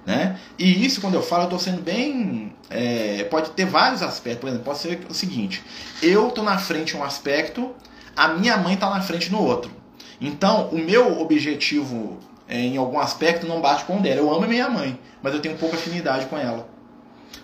[0.07, 0.41] Né?
[0.59, 2.51] E isso, quando eu falo, eu estou sendo bem.
[2.71, 4.41] é, pode ter vários aspectos.
[4.41, 5.63] Por exemplo, pode ser o seguinte:
[6.03, 7.75] eu estou na frente em um aspecto,
[8.17, 9.71] a minha mãe está na frente no outro.
[10.19, 12.19] Então, o meu objetivo
[12.61, 14.21] em algum aspecto não bate com o dela.
[14.21, 16.69] Eu amo a minha mãe, mas eu tenho pouca afinidade com ela.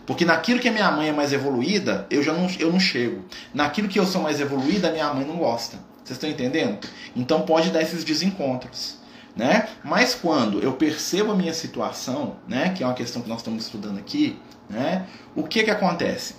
[0.06, 3.24] Porque naquilo que a minha mãe é mais evoluída, eu já não, eu não chego.
[3.52, 5.78] Naquilo que eu sou mais evoluída, a minha mãe não gosta.
[6.04, 6.78] Vocês estão entendendo?
[7.14, 8.96] Então pode dar esses desencontros.
[9.36, 9.68] Né?
[9.84, 13.64] Mas quando eu percebo a minha situação, né, que é uma questão que nós estamos
[13.64, 14.38] estudando aqui,
[14.68, 15.06] né,
[15.36, 16.34] o que, que acontece?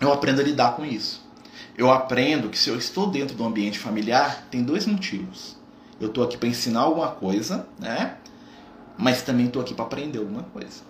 [0.00, 1.22] Eu aprendo a lidar com isso.
[1.76, 5.57] Eu aprendo que se eu estou dentro do ambiente familiar, tem dois motivos.
[6.00, 8.16] Eu estou aqui para ensinar alguma coisa, né?
[8.96, 10.82] Mas também estou aqui para aprender alguma coisa.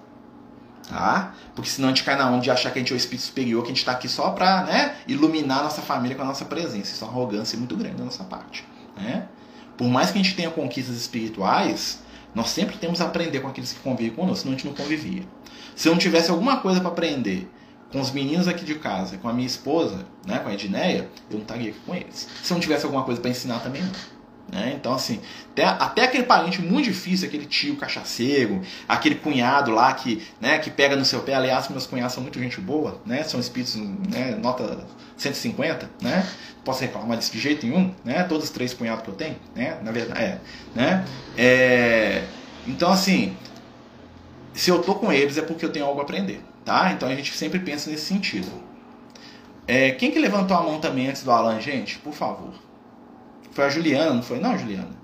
[0.89, 1.35] Tá?
[1.55, 3.27] Porque senão a gente cai na onda de achar que a gente é o espírito
[3.27, 6.27] superior, que a gente está aqui só para né, iluminar a nossa família com a
[6.27, 6.93] nossa presença.
[6.93, 8.67] Isso é uma arrogância muito grande da nossa parte.
[8.97, 9.29] Né?
[9.77, 12.01] Por mais que a gente tenha conquistas espirituais,
[12.35, 15.25] nós sempre temos a aprender com aqueles que convivem conosco, senão a gente não convivia.
[15.77, 17.51] Se eu não tivesse alguma coisa para aprender
[17.93, 21.37] com os meninos aqui de casa, com a minha esposa, né, com a Edneia, eu
[21.37, 22.29] não estaria aqui com eles.
[22.43, 24.18] Se eu não tivesse alguma coisa para ensinar também não.
[24.51, 24.73] Né?
[24.75, 25.21] Então, assim,
[25.51, 30.71] até, até aquele parente muito difícil, aquele tio cachaceiro, aquele cunhado lá que, né, que
[30.71, 31.35] pega no seu pé.
[31.35, 33.23] Aliás, meus cunhados são muito gente boa, né?
[33.25, 34.87] São espíritos, né, nota
[35.17, 36.27] 150, né?
[36.65, 38.23] Posso reclamar disso de jeito nenhum, né?
[38.25, 39.79] Todos os três cunhados que eu tenho, né?
[39.83, 40.39] Na verdade, é,
[40.75, 41.05] né?
[41.37, 42.25] É,
[42.67, 43.37] então, assim,
[44.55, 46.91] se eu tô com eles é porque eu tenho algo a aprender, tá?
[46.93, 48.51] Então a gente sempre pensa nesse sentido.
[49.67, 51.99] É, quem que levantou a mão também antes do Alan, gente?
[51.99, 52.55] Por favor.
[53.59, 54.39] Foi a Juliana, não foi?
[54.39, 54.97] Não, Juliana.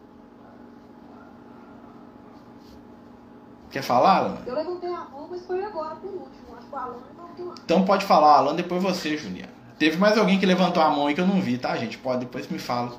[3.69, 4.39] Quer falar, Alan?
[4.47, 6.57] Eu levantei a mão, mas foi agora por último.
[6.57, 7.65] Acho que o Alan levantou antes.
[7.65, 9.51] Então pode falar, Alan, depois você, Juliana.
[9.77, 11.99] Teve mais alguém que levantou a mão aí que eu não vi, tá, gente?
[11.99, 12.97] Pode, depois me fala.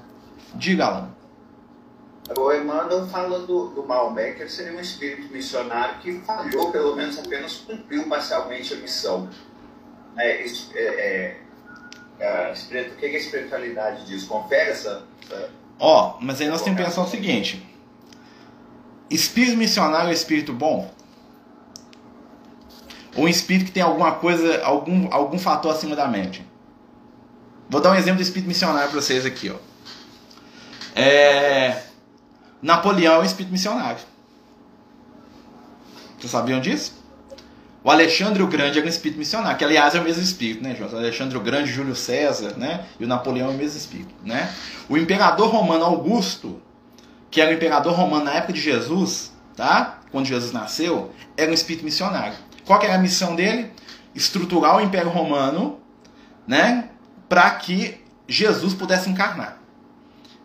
[0.56, 1.10] Diga, Alan.
[2.38, 6.97] O Emmanuel fala do, do Maomé, que ele seria um espírito missionário que falhou, pelo
[6.97, 9.30] menos apenas cumpriu parcialmente a missão.
[10.18, 11.38] É, isso, é,
[12.20, 14.24] é, o que que a espiritualidade diz?
[14.24, 15.03] Confere essa,
[15.80, 17.66] Ó, mas aí nós temos que pensar o seguinte:
[19.09, 20.89] espírito missionário é espírito bom?
[23.16, 26.45] Ou um espírito que tem alguma coisa, algum, algum fator acima da mente?
[27.70, 29.55] Vou dar um exemplo do espírito missionário para vocês aqui, ó.
[30.99, 31.82] É...
[32.61, 33.99] Napoleão é um espírito missionário.
[36.18, 37.05] Vocês sabiam disso?
[37.86, 40.76] O Alexandre o Grande é um espírito missionário, que aliás é o mesmo espírito, né?
[40.82, 42.84] O Alexandre o Grande, Júlio César, né?
[43.00, 44.52] E o Napoleão é o mesmo espírito, né?
[44.90, 46.60] O imperador romano Augusto,
[47.30, 50.00] que era o imperador romano na época de Jesus, tá?
[50.12, 52.34] Quando Jesus nasceu, era um espírito missionário.
[52.66, 53.72] Qual que era a missão dele?
[54.16, 55.80] Estruturar o Império Romano,
[56.48, 56.90] né?
[57.30, 59.55] Para que Jesus pudesse encarnar.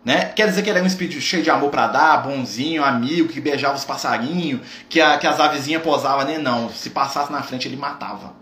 [0.05, 0.27] Né?
[0.35, 3.41] Quer dizer que ele era um espírito cheio de amor para dar, bonzinho, amigo, que
[3.41, 6.43] beijava os passarinhos, que, a, que as avezinhas posavam nele.
[6.43, 8.33] Não, se passasse na frente ele matava.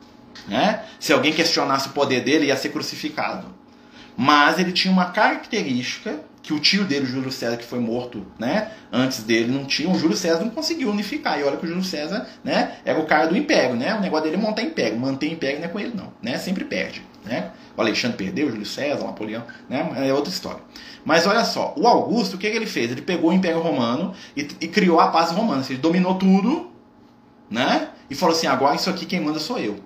[0.46, 0.82] Né?
[1.00, 3.46] Se alguém questionasse o poder dele, ia ser crucificado.
[4.16, 8.70] Mas ele tinha uma característica que o tio dele, Júlio César, que foi morto né,
[8.90, 9.90] antes dele, não tinha.
[9.90, 11.38] O Júlio César não conseguiu unificar.
[11.38, 13.76] E olha que o Júlio César né, era o cara do império.
[13.76, 13.94] Né?
[13.94, 14.98] O negócio dele é montar império.
[14.98, 16.12] Manter império não é com ele, não.
[16.22, 16.38] Né?
[16.38, 17.02] Sempre perde.
[17.24, 17.50] Né?
[17.78, 19.44] O Alexandre perdeu, Júlio César, Napoleão.
[19.68, 20.08] Né?
[20.08, 20.60] É outra história.
[21.04, 22.90] Mas olha só, o Augusto, o que, que ele fez?
[22.90, 25.64] Ele pegou o Império Romano e, e criou a paz romana.
[25.70, 26.72] Ele dominou tudo,
[27.48, 27.90] né?
[28.10, 29.78] E falou assim: agora isso aqui quem manda sou eu.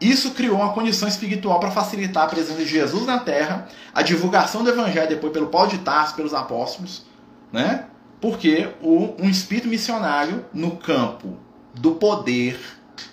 [0.00, 4.64] Isso criou uma condição espiritual para facilitar a presença de Jesus na terra, a divulgação
[4.64, 7.04] do evangelho depois pelo Paulo de Tarso, pelos apóstolos,
[7.52, 7.84] né?
[8.20, 11.38] Porque o, um espírito missionário no campo
[11.72, 12.58] do poder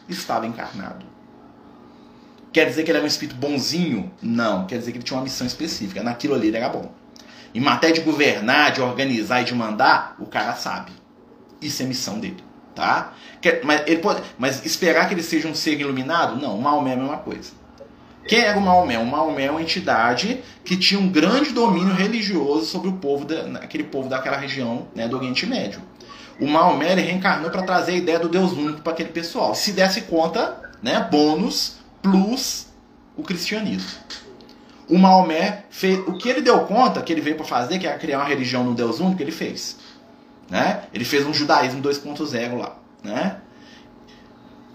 [0.10, 1.11] estava encarnado.
[2.52, 4.12] Quer dizer que ele era um espírito bonzinho?
[4.22, 6.04] Não, quer dizer que ele tinha uma missão específica.
[6.04, 6.92] Naquilo ali ele era bom.
[7.54, 10.92] Em matéria de governar, de organizar e de mandar, o cara sabe.
[11.62, 12.44] Isso é missão dele,
[12.76, 13.14] tá?
[13.64, 16.42] Mas, ele pode, mas esperar que ele seja um ser iluminado?
[16.42, 17.52] Não, Maomé é a mesma coisa.
[18.28, 18.98] Quem era o Maomé?
[18.98, 23.60] O Maomé é uma entidade que tinha um grande domínio religioso sobre o povo, da,
[23.60, 25.82] aquele povo daquela região né, do Oriente Médio.
[26.40, 29.54] O Maomé reencarnou para trazer a ideia do Deus único para aquele pessoal.
[29.56, 32.68] Se desse conta, né, bônus plus
[33.16, 33.90] o cristianismo
[34.92, 37.98] o Maomé fez o que ele deu conta que ele veio para fazer, que era
[37.98, 39.78] criar uma religião no Deus único, ele fez.
[40.50, 40.84] Né?
[40.94, 42.76] Ele fez um judaísmo 2.0 lá.
[43.02, 43.38] Né?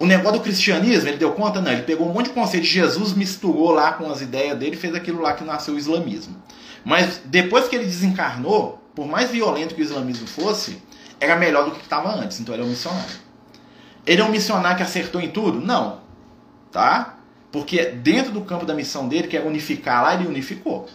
[0.00, 1.60] O negócio do cristianismo, ele deu conta?
[1.60, 4.74] Não, ele pegou um monte de conceito de Jesus, misturou lá com as ideias dele
[4.74, 6.34] fez aquilo lá que nasceu o islamismo.
[6.82, 10.82] Mas depois que ele desencarnou, por mais violento que o islamismo fosse,
[11.20, 12.40] era melhor do que estava antes.
[12.40, 13.16] Então ele é um missionário.
[14.06, 15.60] Ele é um missionário que acertou em tudo?
[15.60, 16.00] Não.
[16.72, 17.15] Tá?
[17.50, 20.88] Porque dentro do campo da missão dele, que é unificar lá, ele unificou.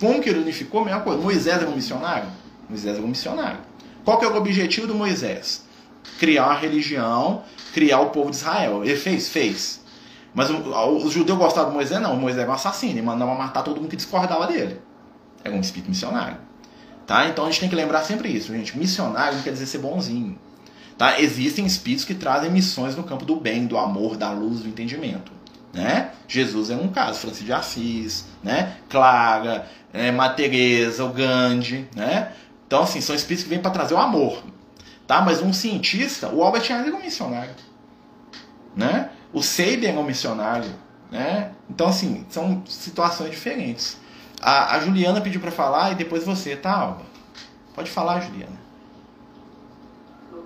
[0.00, 0.84] Como que ele unificou?
[0.84, 1.20] Mesma coisa.
[1.20, 2.28] Moisés era um missionário?
[2.68, 3.58] Moisés era um missionário.
[4.04, 5.64] Qual que é o objetivo do Moisés?
[6.18, 7.42] Criar uma religião,
[7.74, 8.84] criar o povo de Israel.
[8.84, 9.28] Ele fez?
[9.28, 9.84] Fez.
[10.34, 12.00] Mas os judeus gostavam de Moisés?
[12.00, 12.16] Não.
[12.16, 12.92] Moisés era um assassino.
[12.92, 14.80] Ele mandava matar todo mundo que discordava dele.
[15.44, 16.36] Era um espírito missionário.
[17.06, 17.26] Tá?
[17.26, 18.76] Então a gente tem que lembrar sempre isso, gente.
[18.78, 20.38] Missionário não quer dizer ser bonzinho.
[20.96, 21.20] Tá?
[21.20, 25.32] Existem espíritos que trazem missões no campo do bem, do amor, da luz, do entendimento.
[25.72, 26.10] Né?
[26.26, 28.76] Jesus é um caso, Francisco de Assis, né?
[28.88, 32.32] Clara, é, Teresa, o Gandhi, né?
[32.66, 34.42] Então, assim, são espíritos que vêm para trazer o amor,
[35.06, 35.20] tá?
[35.20, 37.54] Mas um cientista, o Albert Einstein é um missionário,
[38.74, 39.10] né?
[39.32, 40.70] O Sabian é um missionário,
[41.10, 41.52] né?
[41.68, 43.98] Então, assim, são situações diferentes.
[44.40, 47.02] A, a Juliana pediu para falar e depois você, tá, Alba?
[47.74, 48.57] Pode falar, Juliana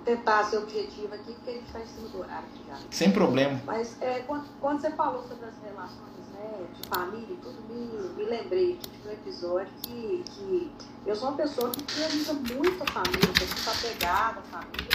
[0.03, 2.77] tentar ser objetivo aqui, porque a gente está em cima do horário já.
[2.91, 3.61] Sem problema.
[3.65, 8.09] Mas é, quando, quando, você falou sobre as relações né, de família e tudo, me,
[8.15, 10.71] me lembrei aqui de um episódio que, que
[11.05, 14.89] eu sou uma pessoa que prioriza muito a família, que muito apegada à família,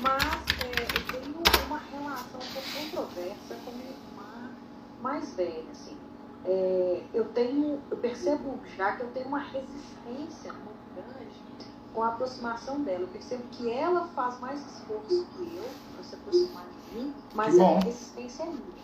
[0.00, 0.24] mas
[0.64, 4.50] é, eu tenho uma relação um pouco controversa com minha irmã
[5.00, 5.96] mais velha, assim.
[6.44, 12.08] É, eu tenho, eu percebo já que eu tenho uma resistência muito grande com a
[12.08, 13.02] aproximação dela.
[13.02, 15.64] Eu percebo que ela faz mais esforço que eu
[15.94, 18.82] para se aproximar de mim, mas a resistência é minha.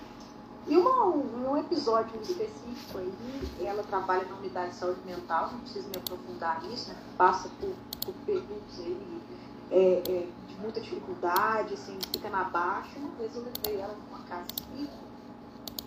[0.67, 5.61] E uma, um, um, episódio específico aí, ela trabalha na unidade de saúde mental, não
[5.61, 6.97] preciso me aprofundar nisso, né?
[7.17, 7.73] passa por,
[8.05, 9.23] por períodos aí,
[9.71, 12.99] é, é, de muita dificuldade, assim, fica na baixa.
[12.99, 15.08] Uma vez eu levei ela numa casa espírita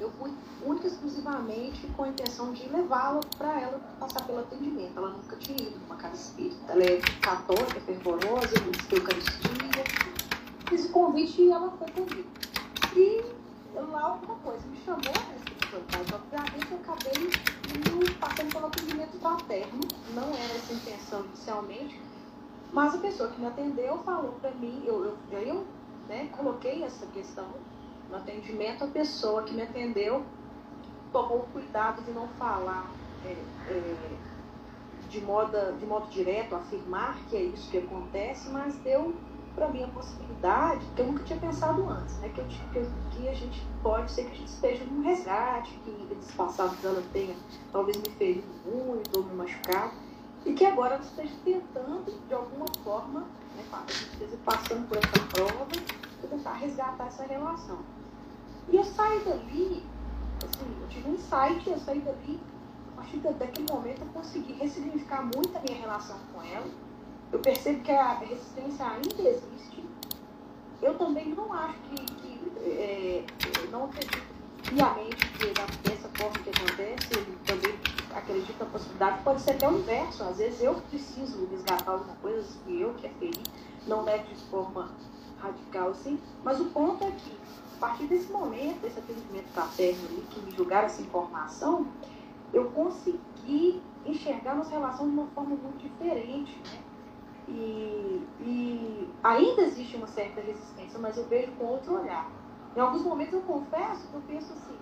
[0.02, 0.34] eu fui
[0.66, 4.98] única e exclusivamente com a intenção de levá-la para ela passar pelo atendimento.
[4.98, 6.74] Ela nunca tinha ido numa casa espírita.
[6.74, 9.84] Ela é católica, fervorosa, busca Eucaristia.
[10.68, 12.30] Fiz o convite e ela foi comigo.
[12.96, 13.24] E
[13.76, 19.80] lá alguma coisa me chamou a recepção, mas obviamente eu acabei passando pelo atendimento fraterno.
[20.16, 22.02] Não era essa a intenção inicialmente.
[22.74, 25.66] Mas a pessoa que me atendeu falou para mim, eu, eu, eu
[26.08, 27.46] né, coloquei essa questão
[28.12, 30.24] no atendimento, a pessoa que me atendeu
[31.12, 32.92] tomou cuidado de não falar
[33.26, 33.36] é,
[33.70, 34.18] é,
[35.10, 39.16] de modo, de modo direto afirmar que é isso que acontece, mas deu
[39.56, 42.30] para mim a possibilidade, que eu nunca tinha pensado antes, né?
[42.30, 45.92] que, eu, que, que a gente pode ser que a gente esteja num resgate, que
[46.10, 47.36] nesses passados ela tenha
[47.72, 49.92] talvez me ferido muito ou me machucado,
[50.46, 53.22] e que agora ela esteja tentando, de alguma forma,
[53.56, 53.64] né,
[54.46, 55.68] passando por essa prova,
[56.30, 57.80] tentar resgatar essa relação.
[58.70, 59.84] E eu saí dali,
[60.44, 62.40] assim, eu tive um insight, eu saí dali,
[62.94, 66.68] a partir daquele momento eu consegui ressignificar muito a minha relação com ela,
[67.32, 69.86] eu percebo que a resistência ainda existe.
[70.82, 73.26] Eu também não acho que, que é,
[73.72, 74.32] não acredito
[74.70, 75.48] piamente que
[75.90, 77.74] dessa forma que acontece, ele também
[78.16, 82.48] acredita na possibilidade, pode ser até o inverso, às vezes eu preciso resgatar alguma coisa
[82.66, 83.44] que eu que é feliz,
[83.88, 84.92] não é de forma
[85.40, 87.38] radical assim, mas o ponto é que,
[87.82, 91.88] partir desse momento, desse atendimento paterno ali, que me julgaram essa informação,
[92.54, 96.80] eu consegui enxergar nossa relação de uma forma muito diferente, né?
[97.48, 102.30] E, e ainda existe uma certa resistência, mas eu vejo com outro olhar.
[102.76, 104.78] Em alguns momentos eu confesso que eu penso assim,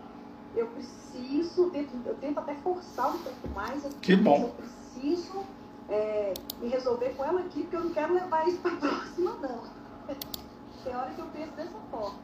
[0.55, 4.43] eu preciso, eu tento, eu tento até forçar um pouco mais, eu, que bom.
[4.43, 5.43] eu preciso
[5.87, 9.31] é, me resolver com ela aqui, porque eu não quero levar isso para a próxima,
[9.41, 9.63] não.
[10.83, 12.19] Tem hora que eu penso dessa forma,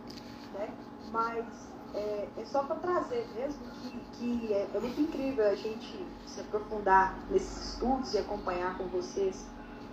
[0.57, 0.69] né?
[1.11, 1.45] Mas
[1.93, 6.41] é, é só para trazer mesmo que, que é, é muito incrível a gente se
[6.41, 9.45] aprofundar nesses estudos e acompanhar com vocês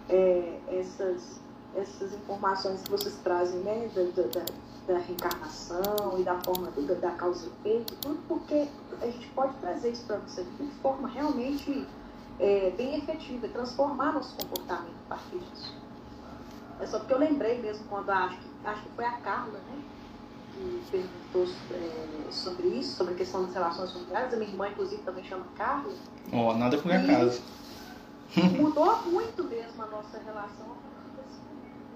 [0.09, 1.41] é, essas,
[1.77, 4.45] essas informações que vocês trazem né, da, da,
[4.87, 8.69] da reencarnação e da forma da, da causa e efeito, tudo porque
[9.01, 11.87] a gente pode trazer isso para você de forma realmente
[12.41, 15.77] é, bem efetiva, transformar nosso comportamento a partir disso.
[16.81, 19.83] É só porque eu lembrei mesmo quando acho que, acho que foi a Carla, né?
[20.53, 24.35] Que perguntou é, sobre isso, sobre a questão das relações familiares.
[24.35, 25.93] A minha irmã, inclusive, também chama Carla.
[26.33, 27.41] Ó, oh, nada com a casa.
[28.59, 30.77] Mudou muito mesmo a nossa relação.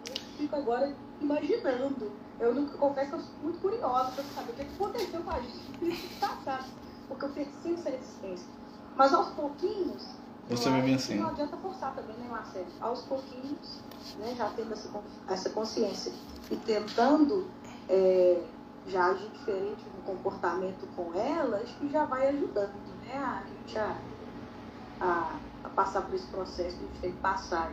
[0.08, 2.12] Eu fico agora imaginando.
[2.38, 5.40] Eu nunca confesso que eu sou muito curiosa para saber o que aconteceu com a
[5.40, 6.66] gente passado.
[7.08, 8.46] Porque eu percebo essa resistência.
[8.96, 10.08] Mas aos pouquinhos.
[10.48, 11.16] Você vai vir assim.
[11.16, 12.66] Não adianta forçar também, né, Marcelo?
[12.80, 13.80] Aos pouquinhos,
[14.18, 14.88] né, já tendo essa,
[15.28, 16.12] essa consciência
[16.50, 17.48] e tentando
[17.88, 18.40] é,
[18.86, 22.74] já agir diferente no comportamento com ela, acho que já vai ajudando,
[23.04, 23.16] né?
[23.16, 23.96] A gente a,
[25.00, 27.70] a a passar por esse processo que a gente tem que passar.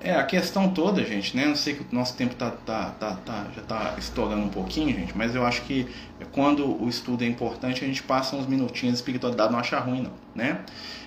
[0.00, 1.50] É, a questão toda, gente, né?
[1.50, 4.94] Eu sei que o nosso tempo tá, tá, tá, tá, já tá estourando um pouquinho,
[4.94, 5.88] gente, mas eu acho que
[6.32, 10.02] quando o estudo é importante, a gente passa uns minutinhos de espiritualidade, não acha ruim,
[10.02, 10.64] não, né?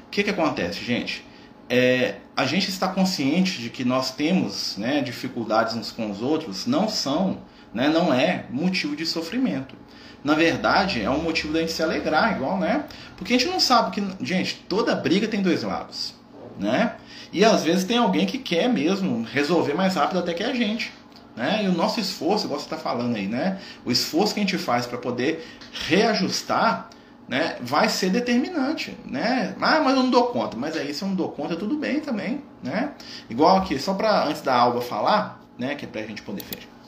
[0.07, 1.25] O que que acontece, gente?
[1.69, 6.67] É, a gente está consciente de que nós temos né, dificuldades uns com os outros,
[6.67, 7.37] não são,
[7.73, 9.75] né, não é motivo de sofrimento
[10.23, 12.85] na verdade, é um motivo da gente se alegrar, igual, né?
[13.17, 16.13] Porque a gente não sabe que, gente, toda briga tem dois lados,
[16.59, 16.95] né?
[17.33, 20.93] E às vezes tem alguém que quer mesmo resolver mais rápido até que a gente.
[21.35, 21.63] Né?
[21.63, 23.57] E o nosso esforço, igual você está falando aí, né?
[23.85, 25.47] O esforço que a gente faz para poder
[25.87, 26.89] reajustar,
[27.27, 27.55] né?
[27.61, 29.55] Vai ser determinante, né?
[29.61, 30.57] Ah, mas eu não dou conta.
[30.57, 32.91] Mas aí se eu não dou conta, tudo bem também, né?
[33.29, 35.73] Igual aqui, só para antes da Alba falar, né?
[35.73, 36.80] Que é para a gente poder fechar.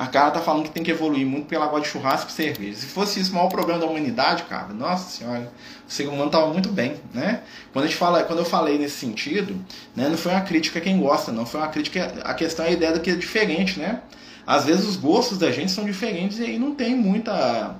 [0.00, 2.78] A cara tá falando que tem que evoluir muito pela água de churrasco e cerveja.
[2.78, 5.52] Se fosse isso o maior problema da humanidade, cara, nossa senhora,
[5.86, 7.42] o ser humano tava muito bem, né?
[7.70, 9.62] Quando, a gente fala, quando eu falei nesse sentido,
[9.94, 11.44] né, não foi uma crítica a quem gosta, não.
[11.44, 12.14] Foi uma crítica.
[12.24, 14.00] A questão é a ideia do que é diferente, né?
[14.46, 17.76] Às vezes os gostos da gente são diferentes e aí não tem muita.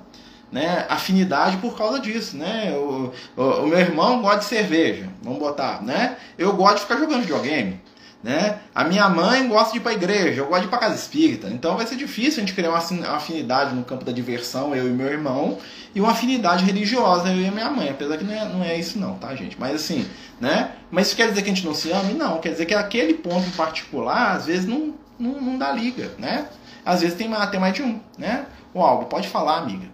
[0.51, 2.71] Né, afinidade por causa disso, né?
[2.75, 6.17] O, o, o meu irmão gosta de cerveja, vamos botar, né?
[6.37, 7.79] Eu gosto de ficar jogando videogame.
[8.23, 8.59] Né?
[8.75, 10.95] A minha mãe gosta de ir para a igreja, eu gosto de ir para casa
[10.95, 11.47] espírita.
[11.47, 14.91] Então vai ser difícil a gente criar uma afinidade no campo da diversão, eu e
[14.91, 15.57] meu irmão,
[15.95, 17.89] e uma afinidade religiosa, eu e minha mãe.
[17.89, 19.59] Apesar que não é, não é isso não, tá, gente?
[19.59, 20.05] Mas assim,
[20.39, 20.71] né?
[20.91, 22.03] Mas isso quer dizer que a gente não se ama?
[22.13, 26.11] Não, quer dizer que aquele ponto em particular, às vezes, não, não, não dá liga,
[26.19, 26.47] né?
[26.85, 28.45] Às vezes tem tem mais de um, né?
[28.73, 29.87] O Algo, pode falar, amiga.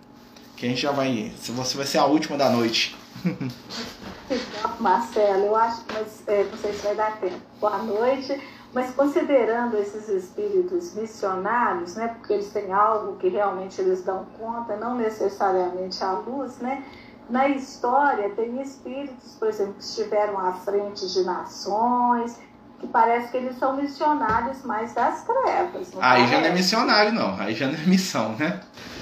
[0.56, 1.32] Que a gente já vai.
[1.38, 2.96] Você vai ser a última da noite.
[4.80, 7.40] Marcelo, eu acho, mas é, não sei se vai dar tempo.
[7.60, 8.40] Boa noite.
[8.74, 14.76] Mas considerando esses espíritos missionários, né, porque eles têm algo que realmente eles dão conta,
[14.76, 16.84] não necessariamente a luz, né?
[17.30, 22.38] Na história tem espíritos, por exemplo, que estiveram à frente de nações,
[22.80, 25.90] que parece que eles são missionários mais das trevas.
[26.00, 27.40] Aí já não é missionário, não.
[27.40, 28.62] Aí já não é missão, né?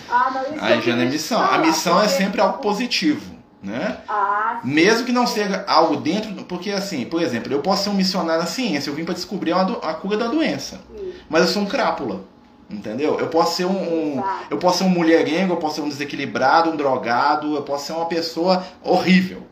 [0.10, 1.42] Ah, não, Aí já não é missão.
[1.42, 3.35] A missão é sempre algo positivo
[3.66, 3.98] né?
[4.08, 7.96] Ah, Mesmo que não seja algo dentro, porque assim, por exemplo, eu posso ser um
[7.96, 10.80] missionário na ciência, eu vim para descobrir a, a, cura da doença,
[11.28, 12.24] mas eu sou um crápula,
[12.70, 13.20] entendeu?
[13.20, 13.72] Eu posso ser um,
[14.18, 17.88] um eu posso ser um mulherengo, eu posso ser um desequilibrado, um drogado, eu posso
[17.88, 19.44] ser uma pessoa horrível,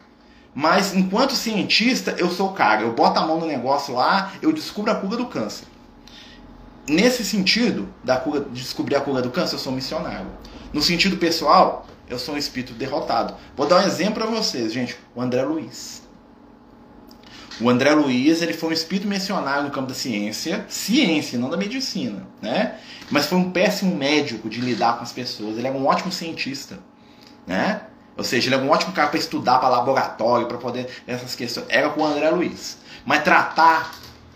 [0.53, 2.83] Mas enquanto cientista, eu sou o cara.
[2.83, 5.65] Eu boto a mão no negócio lá, eu descubro a cura do câncer.
[6.87, 10.27] Nesse sentido, da cura, de descobrir a cura do câncer, eu sou missionário.
[10.71, 13.35] No sentido pessoal, eu sou um espírito derrotado.
[13.55, 14.97] Vou dar um exemplo para vocês, gente.
[15.15, 16.03] O André Luiz.
[17.61, 21.57] O André Luiz ele foi um espírito missionário no campo da ciência, ciência, não da
[21.57, 22.75] medicina, né?
[23.11, 25.57] Mas foi um péssimo médico de lidar com as pessoas.
[25.57, 26.79] Ele é um ótimo cientista,
[27.45, 27.81] né?
[28.17, 31.65] Ou seja, ele é um ótimo cara para estudar, para laboratório, para poder essas questões.
[31.69, 32.77] Era com o André Luiz.
[33.05, 33.93] Mas tratar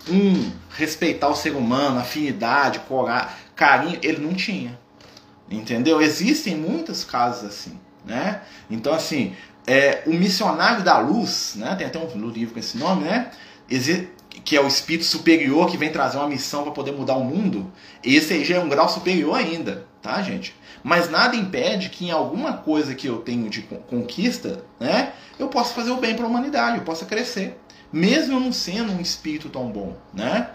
[0.09, 4.79] um, respeitar o ser humano, afinidade, corar, carinho, ele não tinha.
[5.49, 6.01] Entendeu?
[6.01, 8.41] Existem muitos casos assim, né?
[8.69, 9.35] Então assim,
[9.65, 11.75] é, o missionário da luz, né?
[11.75, 13.31] Tem até um livro com esse nome, né?
[14.43, 17.71] que é o espírito superior que vem trazer uma missão para poder mudar o mundo.
[18.03, 20.55] Esse aí já é um grau superior ainda, tá, gente?
[20.83, 25.73] Mas nada impede que em alguma coisa que eu tenho de conquista, né, eu possa
[25.73, 27.59] fazer o bem para a humanidade, eu possa crescer,
[27.91, 30.49] mesmo não sendo um espírito tão bom, né?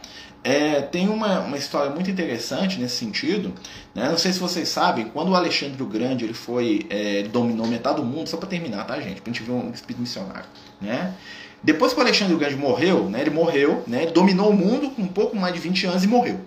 [0.45, 3.55] É, tem uma, uma história muito interessante nesse sentido.
[3.95, 4.09] Né?
[4.09, 7.97] Não sei se vocês sabem, quando o Alexandre o Grande ele foi, é, dominou metade
[7.97, 9.21] do mundo, só para terminar, tá, gente?
[9.21, 10.49] Pra gente ver um espírito missionário.
[10.81, 11.15] Né?
[11.63, 14.91] Depois que o Alexandre o Grande morreu, né, ele morreu, né, ele dominou o mundo
[14.91, 16.41] com um pouco mais de 20 anos e morreu.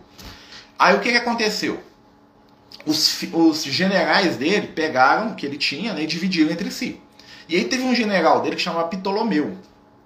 [0.77, 1.79] Aí o que, que aconteceu?
[2.85, 6.99] Os, os generais dele pegaram o que ele tinha né, e dividiram entre si.
[7.47, 9.57] E aí teve um general dele que chamava Ptolomeu,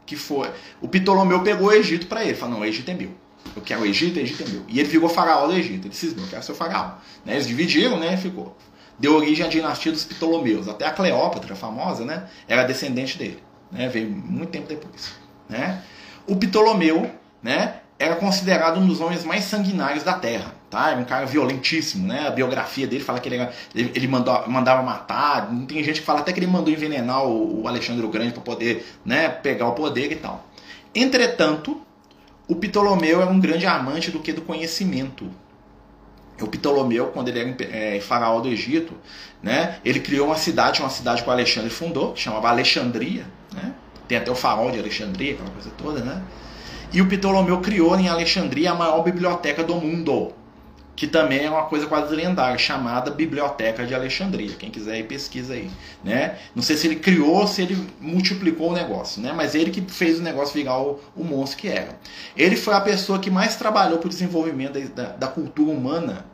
[0.10, 0.51] que foi.
[0.82, 3.12] O Ptolomeu pegou o Egito para ele, falou: não, o Egito é meu.
[3.55, 4.64] Eu quero o Egito, o Egito é meu.
[4.68, 5.88] E ele ficou faraó do Egito.
[5.88, 6.95] Ele cismou, eu quero ser faraó.
[7.24, 7.34] Né?
[7.34, 8.18] Eles dividiram, né?
[8.18, 8.57] Ficou.
[8.97, 10.68] Deu origem à dinastia dos Ptolomeus.
[10.68, 12.28] Até a Cleópatra, famosa, né?
[12.47, 13.41] Era descendente dele.
[13.72, 13.88] Né?
[13.88, 15.14] Veio muito tempo depois.
[15.47, 15.82] Né?
[16.28, 17.10] O Ptolomeu,
[17.41, 17.82] né?
[17.99, 20.55] Era considerado um dos homens mais sanguinários da Terra.
[20.70, 20.91] Tá?
[20.91, 22.28] Era um cara violentíssimo, né?
[22.28, 25.49] A biografia dele fala que ele, ele, ele mandou, mandava matar.
[25.67, 28.43] Tem gente que fala até que ele mandou envenenar o, o Alexandre o Grande para
[28.43, 30.45] poder né, pegar o poder e tal.
[30.93, 31.82] Entretanto,
[32.47, 35.30] o Ptolomeu era um grande amante do que do conhecimento.
[36.39, 38.93] O Ptolomeu, quando ele era é, faraó do Egito,
[39.41, 43.26] né, ele criou uma cidade, uma cidade que o Alexandre fundou, que chamava Alexandria.
[43.53, 43.74] Né?
[44.07, 46.01] Tem até o farol de Alexandria, aquela coisa toda.
[46.01, 46.22] Né?
[46.93, 50.34] E o Ptolomeu criou em Alexandria a maior biblioteca do mundo
[51.00, 54.54] que também é uma coisa quase lendária, chamada Biblioteca de Alexandria.
[54.60, 55.72] Quem quiser aí, pesquisa aí.
[56.04, 56.38] Né?
[56.54, 59.32] Não sei se ele criou ou se ele multiplicou o negócio, né?
[59.32, 61.97] mas ele que fez o negócio virar o, o monstro que era.
[62.36, 66.26] Ele foi a pessoa que mais trabalhou para o desenvolvimento da, da, da, cultura humana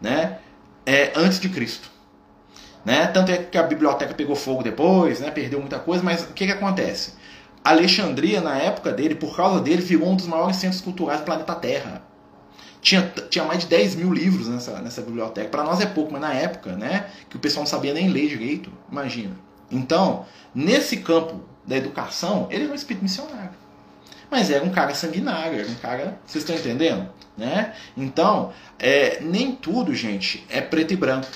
[0.00, 0.38] né?
[0.86, 1.90] É, antes de Cristo.
[2.82, 3.06] Né?
[3.08, 5.30] Tanto é que a biblioteca pegou fogo depois, né?
[5.30, 7.12] perdeu muita coisa, mas o que, que acontece?
[7.62, 11.54] Alexandria, na época dele, por causa dele, virou um dos maiores centros culturais do planeta
[11.54, 12.08] Terra.
[12.80, 15.48] Tinha, tinha mais de 10 mil livros nessa, nessa biblioteca.
[15.48, 17.06] Para nós é pouco, mas na época, né?
[17.28, 19.36] Que o pessoal não sabia nem ler direito, imagina.
[19.70, 20.24] Então,
[20.54, 23.50] nesse campo da educação, ele era um espírito missionário.
[24.30, 26.18] Mas era um cara sanguinário, era um cara.
[26.24, 27.08] Vocês estão entendendo?
[27.36, 27.74] Né?
[27.96, 31.28] Então, é, nem tudo, gente, é preto e branco.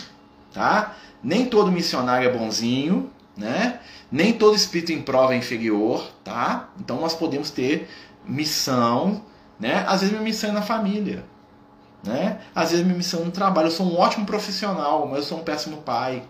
[0.53, 0.95] Tá?
[1.23, 3.81] Nem todo missionário é bonzinho, né?
[4.11, 6.69] Nem todo espírito em prova é inferior, tá?
[6.79, 7.89] Então nós podemos ter
[8.25, 9.25] missão,
[9.59, 9.85] né?
[9.89, 11.25] Às vezes minha missão é na família,
[12.05, 12.41] né?
[12.55, 15.45] Às vezes minha missão no trabalho, eu sou um ótimo profissional, mas eu sou um
[15.45, 16.23] péssimo pai.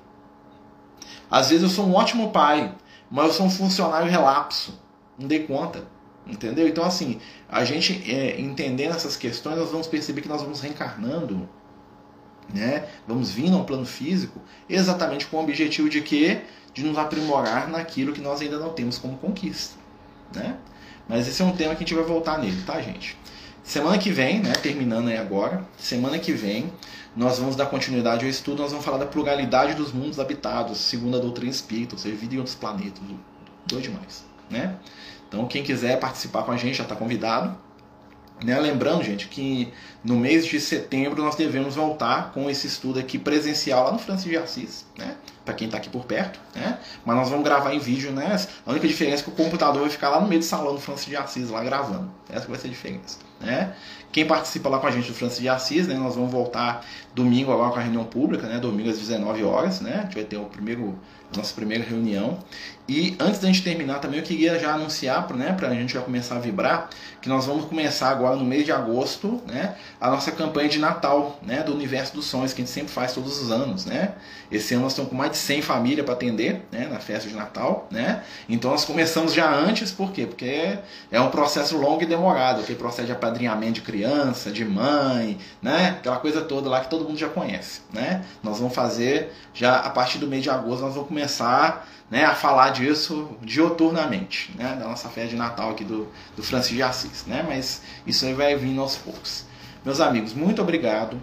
[1.30, 2.74] Às vezes eu sou um ótimo pai,
[3.10, 4.78] mas eu sou um funcionário relapso.
[5.18, 5.84] Não dei conta.
[6.26, 6.66] Entendeu?
[6.66, 11.46] Então, assim, a gente é, entendendo essas questões, nós vamos perceber que nós vamos reencarnando,
[12.52, 12.88] né?
[13.06, 16.40] Vamos vindo ao plano físico, exatamente com o objetivo de quê?
[16.72, 19.76] De nos aprimorar naquilo que nós ainda não temos como conquista,
[20.34, 20.56] né?
[21.06, 23.18] Mas esse é um tema que a gente vai voltar nele, tá, gente?
[23.64, 26.70] Semana que vem, né, terminando aí agora, semana que vem,
[27.16, 31.16] nós vamos dar continuidade ao estudo, nós vamos falar da pluralidade dos mundos habitados, segundo
[31.16, 33.00] a doutrina espírita, ou seja, vida em outros planetas,
[33.66, 34.76] doido demais, né?
[35.26, 37.56] Então, quem quiser participar com a gente já está convidado.
[38.44, 38.59] Né?
[38.60, 39.72] Lembrando, gente, que
[40.05, 44.24] no mês de setembro nós devemos voltar com esse estudo aqui presencial lá no Francis
[44.24, 45.16] de Assis, né?
[45.44, 46.78] Para quem está aqui por perto, né?
[47.04, 48.40] Mas nós vamos gravar em vídeo, né?
[48.64, 50.80] A única diferença é que o computador vai ficar lá no meio do salão do
[50.80, 52.10] Francis de Assis, lá gravando.
[52.30, 53.74] Essa vai ser a diferença, né?
[54.10, 55.94] Quem participa lá com a gente do Francis de Assis, né?
[55.94, 56.84] Nós vamos voltar
[57.14, 58.58] domingo agora com a reunião pública, né?
[58.58, 59.98] Domingo às 19 horas, né?
[59.98, 60.98] A gente vai ter o primeiro
[61.36, 62.39] nossa primeira reunião.
[62.86, 66.02] E antes da gente terminar também, eu queria já anunciar, né, para a gente já
[66.02, 66.90] começar a vibrar,
[67.23, 71.40] que nós vamos começar agora no mês de agosto, né, a nossa campanha de Natal,
[71.43, 74.12] né, do Universo dos Sonhos, que a gente sempre faz todos os anos, né.
[74.52, 77.35] Esse ano nós estamos com mais de 100 famílias para atender, né, na festa de
[77.35, 78.23] Natal, né.
[78.51, 80.27] Então nós começamos já antes, por quê?
[80.27, 80.78] Porque
[81.11, 85.97] é um processo longo e demorado, aquele processo de apadrinhamento de criança, de mãe, né?
[85.98, 88.23] Aquela coisa toda lá que todo mundo já conhece, né?
[88.43, 91.23] Nós vamos fazer já a partir do mês de agosto, nós vamos começar
[92.10, 94.76] né, a falar disso dioturnamente, né?
[94.78, 97.44] Da nossa festa de Natal aqui do, do Francisco de Assis, né?
[97.46, 99.44] Mas isso aí vai vindo aos poucos.
[99.84, 101.20] Meus amigos, muito obrigado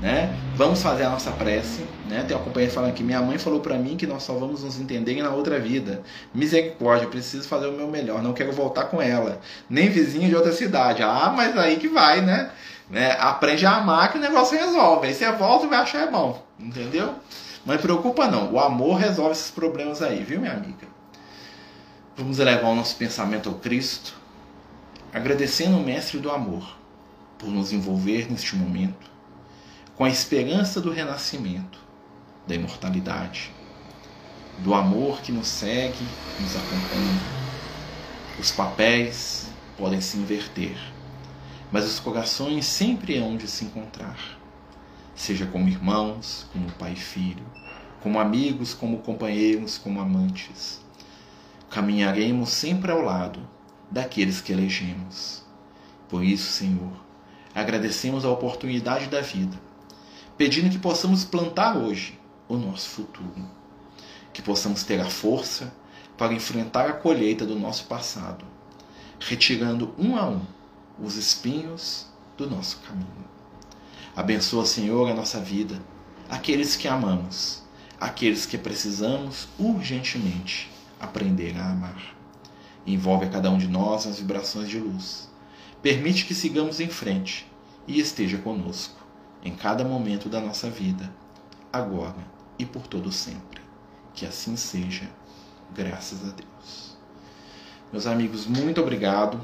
[0.00, 0.36] né?
[0.54, 2.24] Vamos fazer a nossa prece, né?
[2.28, 4.78] Tem uma companheira falando que minha mãe falou para mim que nós só vamos nos
[4.78, 6.02] entender na outra vida.
[6.34, 10.52] Misericórdia, preciso fazer o meu melhor, não quero voltar com ela, nem vizinho de outra
[10.52, 11.02] cidade.
[11.02, 12.50] Ah, mas aí que vai, né?
[12.90, 13.16] né?
[13.18, 15.06] Aprende a amar que o negócio resolve.
[15.06, 17.14] Aí você volta e vai achar é bom, entendeu?
[17.64, 20.86] Mas preocupa não, o amor resolve esses problemas aí, viu, minha amiga?
[22.16, 24.14] Vamos elevar o nosso pensamento ao Cristo,
[25.12, 26.76] agradecendo o Mestre do Amor
[27.38, 29.10] por nos envolver neste momento
[29.96, 31.78] com a esperança do renascimento,
[32.46, 33.52] da imortalidade,
[34.58, 36.04] do amor que nos segue,
[36.40, 37.20] nos acompanha.
[38.38, 40.76] Os papéis podem se inverter,
[41.70, 44.18] mas os corações sempre hão de se encontrar,
[45.14, 47.44] seja como irmãos, como pai e filho,
[48.02, 50.80] como amigos, como companheiros, como amantes.
[51.70, 53.40] Caminharemos sempre ao lado
[53.90, 55.42] daqueles que elegemos.
[56.08, 56.92] Por isso, Senhor,
[57.54, 59.58] agradecemos a oportunidade da vida
[60.36, 62.18] pedindo que possamos plantar hoje
[62.48, 63.48] o nosso futuro,
[64.32, 65.72] que possamos ter a força
[66.16, 68.44] para enfrentar a colheita do nosso passado,
[69.20, 70.42] retirando um a um
[71.00, 73.33] os espinhos do nosso caminho.
[74.16, 75.82] Abençoa, Senhor, a nossa vida,
[76.30, 77.64] aqueles que amamos,
[77.98, 80.70] aqueles que precisamos urgentemente
[81.00, 82.14] aprender a amar.
[82.86, 85.28] Envolve a cada um de nós nas vibrações de luz.
[85.82, 87.44] Permite que sigamos em frente
[87.88, 89.04] e esteja conosco
[89.42, 91.12] em cada momento da nossa vida,
[91.72, 92.24] agora
[92.56, 93.60] e por todo sempre.
[94.14, 95.10] Que assim seja,
[95.74, 96.96] graças a Deus.
[97.90, 99.40] Meus amigos, muito obrigado.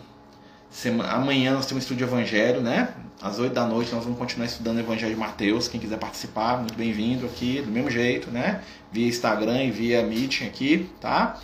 [0.71, 2.95] Semana, amanhã nós temos estudo de Evangelho, né?
[3.21, 5.67] Às 8 da noite nós vamos continuar estudando o Evangelho de Mateus.
[5.67, 8.63] Quem quiser participar, muito bem-vindo aqui, do mesmo jeito, né?
[8.93, 11.39] Via Instagram e via Meeting aqui, tá?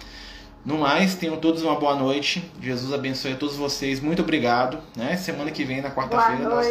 [0.65, 2.51] No mais, tenham todos uma boa noite.
[2.61, 4.01] Jesus abençoe a todos vocês.
[4.01, 4.79] Muito obrigado.
[4.97, 5.17] Né?
[5.17, 6.67] Semana que vem, na quarta-feira, nós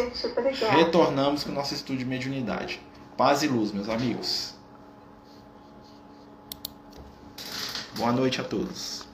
[0.70, 2.80] retornamos com o nosso estudo de mediunidade.
[3.16, 4.54] Paz e luz, meus amigos.
[7.96, 9.05] Boa noite a todos.